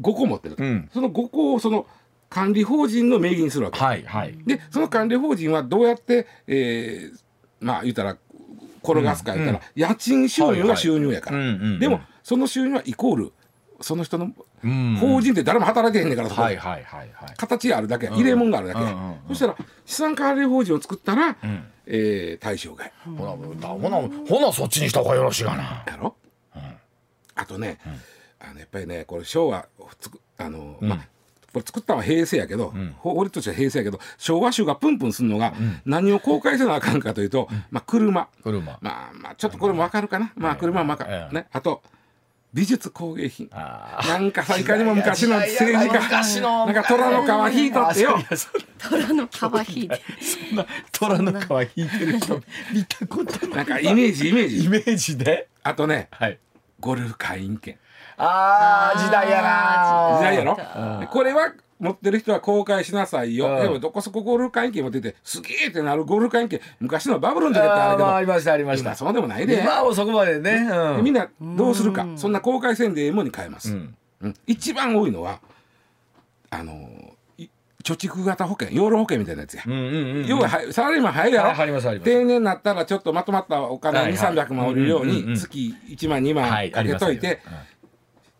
[0.00, 0.88] 5個持ってると、うん。
[0.92, 1.86] その5個をその
[2.28, 4.36] 管理法人の名義にするわけ、はいはい。
[4.44, 7.18] でその管理法人はどうやって、えー
[7.60, 8.18] まあ言ったら
[8.82, 11.78] 転がすか言ったら、家賃収入が収入やから、はいはいうんうんうん。
[11.80, 13.32] でもその収入はイコール
[13.80, 14.30] その人の
[14.64, 14.96] うん。
[15.00, 17.34] 法人って誰も働いてへんねんからそこではいはいはいはい。
[17.36, 19.16] 形があるだけ、入れ物があるだけ、うんうんうん。
[19.28, 21.36] そしたら資産管理法人を作ったら、ん
[21.86, 22.92] えー対象外。
[23.04, 23.30] ほな
[23.68, 25.84] ほなほなそっちにした方がよろしいかな。
[25.86, 26.16] やろ、
[27.34, 27.78] あとね、
[28.40, 29.66] あのやっぱりねこれ昭和
[30.00, 30.98] つくあの、まあ
[31.52, 38.28] これ作ったのは平成やけど、法律としては平成やけど昭和州がプンプンするのが何を公開せなあかんかというと、まあ車。
[38.42, 38.78] 車。
[38.80, 41.04] まあまあちょっとこれもわかるかな、まあ車もわか。
[41.32, 41.46] ね。
[41.52, 41.82] あと
[42.52, 43.48] 美術工芸品。
[43.52, 46.64] あなんかさいかにも昔の政治家昔の。
[46.66, 48.18] なんか虎の皮引いとってよ。
[48.78, 50.00] 虎の皮引いて。
[50.92, 51.44] 虎の皮
[51.76, 53.56] 引いてる人見たことない。
[53.56, 54.64] なんかイメージイメージ。
[54.64, 55.48] イメージで？
[55.62, 56.38] あとねはい。
[56.80, 57.78] ゴルフ会員権。
[58.16, 61.06] あー時代やな時代やろ？
[61.08, 63.62] これは持ってる人は公開しなさいよ、うん。
[63.62, 68.90] でもどこそこゴルフ会員権持っててすげえってなるゴルフ会員権昔のバブルの時だったらあるけど、ああありましたありました。
[68.90, 70.68] 今そうでもないで今はそこまでね。
[70.70, 70.96] うん。
[70.96, 72.06] でみんなどうするか。
[72.16, 73.94] そんな公開せんでええもんに変えます、うん。
[74.22, 75.40] うん一番多いのは
[76.50, 76.88] あの
[77.84, 79.62] 貯蓄型保険養老保険みたいなやつや、
[80.26, 84.36] 要ははサラリーマン入るやろ、定年になったらちょっとまとまったお金2、はいはい。
[84.36, 87.40] 300万降りるように月1万2万はいかけといて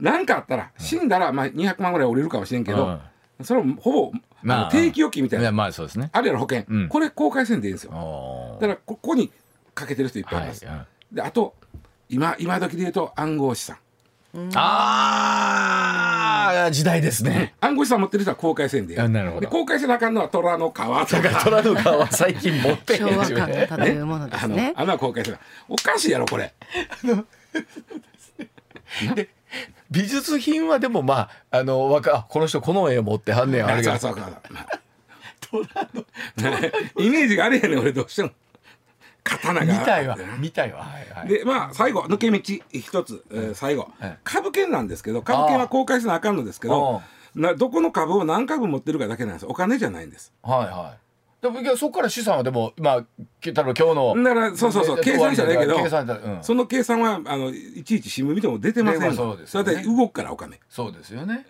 [0.01, 2.99] 何かあったら死んだらまあ200万ぐらい降りるかもしれんけど
[3.43, 5.53] それもほぼあまあの定期預金みたいな。
[5.53, 6.11] まあそうですね。
[6.13, 6.65] あるやろ保険。
[6.69, 6.89] うん。
[6.89, 8.57] これ公開せんでいいんですよ。
[8.61, 9.31] だからここに
[9.75, 10.67] かけてる人いっぱいいます。
[10.67, 11.55] はいであと
[12.09, 13.79] 今今時で言うと暗号資産。
[14.55, 17.55] ああ時代ですね。
[17.61, 19.01] 暗号資産持ってる人は公開せんでいい。
[19.01, 19.41] あなるほど。
[19.41, 21.07] で公開せなあかんのは虎の皮とか。
[21.43, 25.39] 虎の皮は最近持ってへん昭和ですねが漂うものであのすねあのは公開せな。
[25.69, 26.53] おかしいやろこれ
[29.91, 33.99] 美術品はでもまああのわかあこの人この絵持ってはんねんあれが。
[36.99, 38.31] イメージがあれやねん俺どうしても。
[39.23, 39.79] 刀が。
[39.79, 40.17] 見たいわ。
[40.39, 40.81] 見たいわ。
[40.81, 41.29] はいはい。
[41.29, 42.39] でまあ最後抜け道
[42.73, 47.03] 一つ、えー最後、はい株券なんですけど株券は公開せなあかんのですけど
[47.35, 49.47] などこの株を何株持ってるかだけなんです。
[49.47, 50.33] お金じゃないんです。
[50.43, 51.06] はいはい
[51.53, 53.05] でもそこから資産はでもまあ
[53.41, 56.39] き多分今日のだからそうそうそう計算じゃないけど計算だうん。
[56.43, 59.71] その計算はあのいちいち新聞見ても出てませんそうですよね。
[59.73, 60.61] それで動くからお金。
[60.69, 61.47] そうですよね、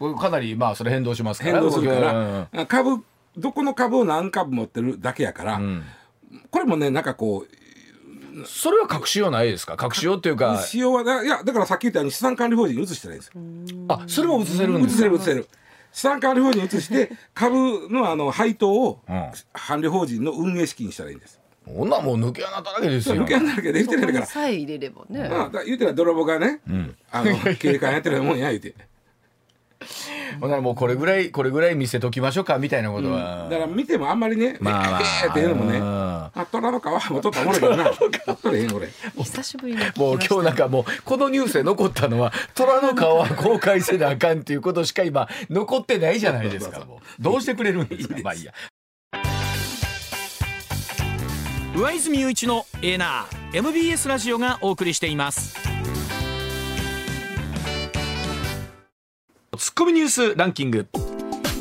[0.00, 0.16] うん。
[0.16, 1.60] かなりまあそれ変動しますから。
[1.60, 2.48] 変動するかうん。
[2.52, 3.04] ら株
[3.36, 5.82] どこの株を何株持ってるだけやから、うん。
[6.50, 9.76] これもねなんかこうそれは隠しようないですか？
[9.78, 10.62] 隠しようっていうか。
[10.66, 11.26] 使用はだい。
[11.26, 13.26] やだからさっき言ったように資産管理法人に移したらいいんで
[13.70, 13.84] すよ。
[13.88, 15.02] あそれも移せるん移ですか？
[15.02, 15.48] せる移せる
[15.92, 19.30] 資産管理法人に移して 株のあの配当をうん。
[19.52, 21.40] 管理法人の運営資金にしたらいいんです。
[21.64, 23.16] こんもう抜け穴だらけですよ。
[23.16, 24.26] 抜け穴だらけできてないから。
[24.26, 26.96] さえ入れればね、まあ、言うてら泥棒がね、ん。
[27.10, 28.74] あの警官やってるもんや言うて
[30.40, 35.00] ほんならもうこれぐらいこれぐらい見せときましょうかみたいなことだは、から見てもあんまりね、まあまあ。
[35.00, 35.84] えーっていうのもね、うん。
[35.84, 37.90] あ虎の皮もとったもろいけどな、
[38.40, 38.88] それへん俺。
[39.16, 46.86] 久しぶりにもう今日なんかもうこのニュースで残ったのは虎の皮は公開せなあかんっていうことしか今残ってないじゃないですか
[47.18, 48.52] どうしてくれるんですかまあいいや。
[51.74, 55.71] 上泉雄一のエーナー MBS ラジオがお送りしています
[59.58, 60.88] ツッコミニュースランキング。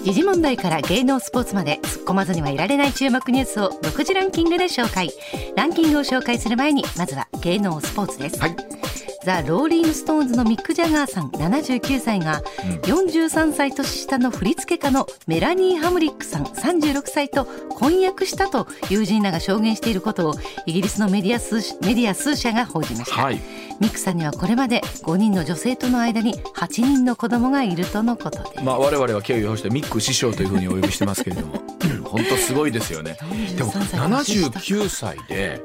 [0.05, 5.09] 時事問題から芸能スポーツまで突っ込まずにはいられない注目ニュースを独自ランキングで紹介。
[5.57, 8.80] ランキングを紹介する前にまずは芸能スポーツです、はい
[9.23, 12.41] ザ・ローリング・ストーンズのミック・ジャガーさん79歳が、
[12.83, 20.33] 43歳年下の振付家のメラニー・ハムリックさん36歳と婚約したと友人らが証言していることを
[20.65, 21.55] イギリスのメディア数
[21.85, 23.39] メディア数社が報じました、はい。
[23.79, 28.63] ミックさんにはこれまで5人の女性との間に8人の子供がいるとのことです。
[28.63, 31.61] まあ我々は敬意を表してミック師匠というふうにお呼びしてますけれども
[32.11, 33.17] 本当すごいですよね。
[33.55, 35.61] でも43歳年下79歳で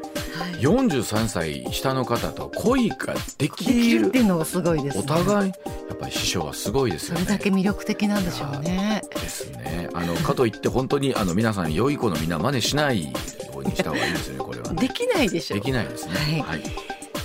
[0.61, 7.25] 43歳下の方と恋がででききるるっていうのがすごいです、おね、互いやっぱり師匠はすごいですよね。
[7.25, 9.03] それだけ魅力的なんでしょうね。
[9.11, 9.89] ですね。
[9.93, 13.11] あのかといって本当にあの皆さん良い子のみんな真似しないよ
[13.57, 14.73] うにした方がいいですよねこれは。
[14.73, 16.45] ね できないでしょできないですね。
[16.47, 16.61] はい。
[16.61, 16.73] はい、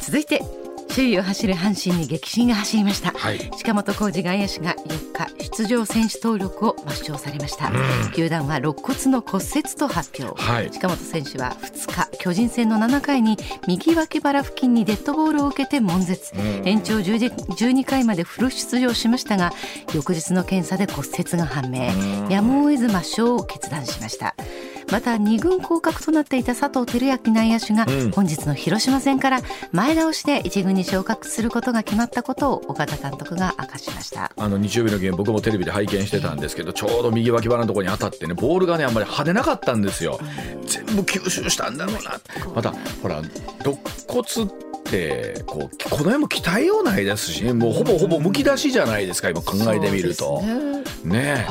[0.01, 0.41] 続いて
[0.91, 3.11] 首位を走る阪神に激震が走りました。
[3.11, 3.39] はい。
[3.51, 7.71] 近本浩二外野手が4日出場選手登録を抹消されました、
[8.13, 10.69] 球団は肋骨の骨折と発表、はい。
[10.69, 13.37] 近本選手は2日巨人戦の7回に
[13.67, 16.33] 右脇腹付近にデッドボールを受けて悶絶、
[16.65, 19.53] 延長10 12回までフル出場しましたが
[19.93, 21.91] 翌日の検査で骨折が判明。
[22.29, 24.35] やむを得ず抹消を決断しました
[24.89, 28.11] また2軍降格となっていた佐藤輝明内野手がうん。
[28.11, 34.31] 本日の広島戦から前倒しで1軍に昇格することが決まったことを岡田監督が明かしました。
[34.37, 40.19] あの日曜日のゲーム僕もテレビで拝見してたんですけどちょうど右脇腹のところに当たってねボールがねあんまり跳ねなかったんですよ。
[40.65, 42.19] 全部吸収したんだろうな。
[42.55, 43.21] またほら
[43.63, 43.77] 肋
[44.07, 44.51] 骨
[44.91, 50.41] ってこうこの辺も鍛えようないですしねもうほぼほぼむき出しじゃないですか今考えてみると。
[51.05, 51.47] ね。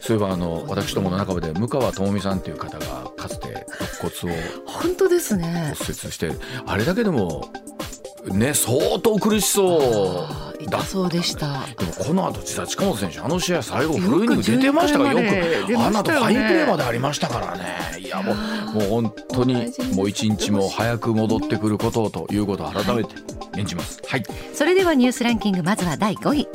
[0.00, 3.66] そういえばあの私どもの仲間で向川智美さんっていう方がかつて
[4.00, 5.46] 肋骨を本当ですね。
[5.46, 6.30] 骨折して
[6.64, 7.50] あれだけでも
[8.32, 10.46] ね相当苦しそう。
[10.66, 11.66] だ痛そうでした。
[11.78, 17.64] でもこの後実は近本選手あの試合最後フルイニング出てましたからよよく12回まで出くあの後ファインプレーまでありましたからね。
[18.00, 18.36] いやもう
[18.76, 23.14] もう本当にもう一日も早く戻ってくることをということを改めて
[23.54, 26.48] 念じますはいそれではニュースランキングまずは第5位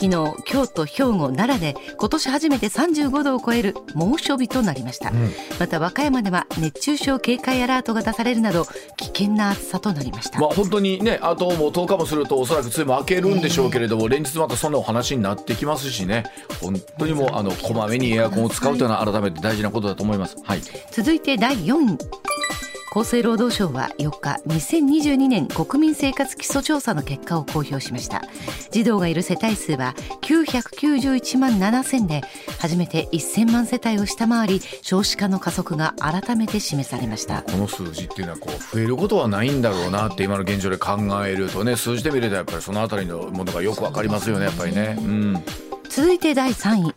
[0.00, 5.12] 昨日京都兵庫奈良で今年初めて35度を超える猛暑日となりました、
[5.58, 8.64] また和歌山では熱中症警戒アラートが出されるなど
[8.96, 16.24] 危険な暑さとなりました、まあ本当にねあともう10日もするとおそらく梅雨も明けるんでしょうけれども、連日またそんなお話になってきますしね。
[16.60, 20.36] 本当にもうあのこまめにエアコンを使うというのは改めて大事なことだと思います。
[20.44, 20.62] はい。
[20.92, 21.98] 続いて第4位
[22.90, 28.22] 厚生労働省は4日2022年国民生活基礎調査の結果を公表しました。
[28.70, 32.22] 児童がいる世帯数は991万7000で
[32.58, 37.42] 初めて1000万世帯を下回り少子化の加速が改めて示されました。
[37.42, 44.96] この数字っていうのはこう増えることはないんだろうなって今の現状で考えるとね数字で見るとやっぱりそのあたりのものがよくわかりますよねやっぱりね。
[44.98, 45.44] うん。
[45.90, 46.94] 続いて第3位。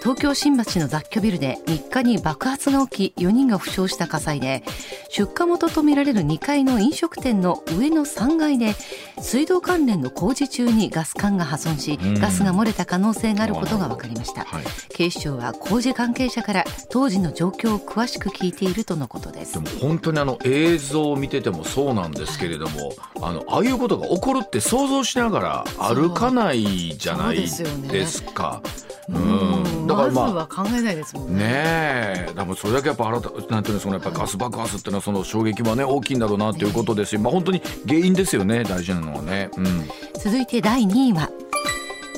[0.00, 4.62] 東京新橋の雑居ビルで3日に爆発が起き4人が負傷した火災で
[5.08, 8.74] 出火元とみられる2階の飲食店の上の3階で
[9.20, 12.20] 水道関連の工事中にガス管が破損しん。
[12.20, 14.44] ガスが漏れた可能性があることが分かりました。
[14.44, 14.64] はい。
[14.90, 19.54] 警視庁は工事関係者から当時の状況を詳しく聞いているとのことです。
[19.54, 22.92] でも本当にあの映像を見ててもそうなんですけれども
[23.22, 28.60] あのああいうことが起こるって想像しながら歩かないじゃないですか。
[29.08, 29.86] うん。
[29.86, 30.26] だからまあ。
[30.26, 31.38] まずは考えないですもんね。
[31.38, 39.50] ねえ、だからそれだけやっぱ新たなんていうのそのやっぱガス爆発っていうのはその衝撃はね大きいんだろうなということですし、まあ本当に原因ですよね大事なのはね。
[39.56, 39.88] うん。
[40.22, 41.30] 続いて第2位は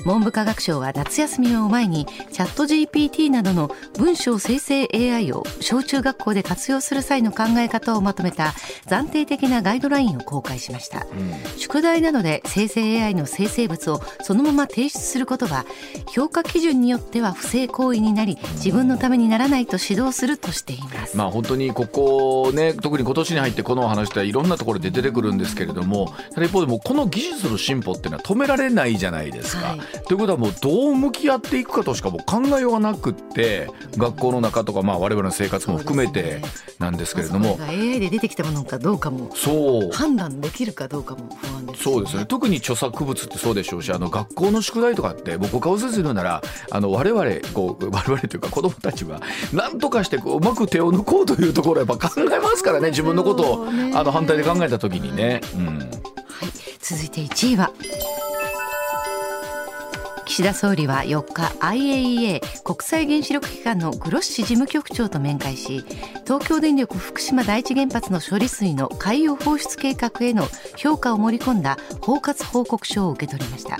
[0.04, 8.54] 文部科学省は夏休みを前にチャット GPT などの文章生成 AI を小中学校で活用する際の考え方をまとめた
[8.86, 11.06] 暫定的なガイドラインを公開しました、
[11.56, 15.66] 宿題などで生成 AI の生成物をそのまま提出することは
[16.08, 29.68] 評価基準によっては不正行為になり自分のためにならないと指導するとしています、まあ本当にここね特に今年に入ってこのお話っていろんなところで出てくるんですけれども一方でもうこの技術の進歩っていうのは止められないじゃないですか。
[29.68, 36.42] はいということはもうどう向き合っていくかとしかもう考えようがなくって学校の中とかまあ我々の生活も含めて
[36.78, 37.56] なんですけれども。
[37.56, 39.90] それが AI で出てきたものかどうかもそう。
[39.92, 42.26] 判断できるかどうかも不安ですそうですね。
[42.26, 49.20] 特に著作物ってそうでしょうしあの学校の宿題とかって僕顔せず言うならあの我々こう我々というか子供たちは
[49.52, 53.70] 何とかしてこううまく手を抜こうというところをやっぱ考えますからね自分のことをあ
[54.04, 55.40] の反対で考えた時にね。
[55.54, 55.66] うん。
[55.66, 56.48] はい、
[56.80, 57.70] 続いて1位は
[60.30, 65.84] 岸田総理は4日 IAEA 国際原子力機関のグロッシ事務局長と面会し
[66.24, 70.44] 東京電力福島第一原発の処理水の海洋放出計画への
[70.76, 73.78] 評価を盛り込んだ包括報告書を受け取りました。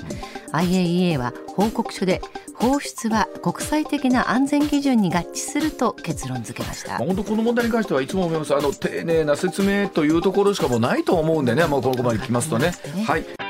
[0.51, 2.21] IAEA は報告書で
[2.57, 6.99] 放出は国際的な安全基準に合致すると結論付けました。
[6.99, 8.57] まあ、本当この問題に関してはいつも思います。
[8.57, 12.73] あの丁寧な説明というところしかもうないと思うんでねもうここまで来ますとね。
[13.07, 13.50] はい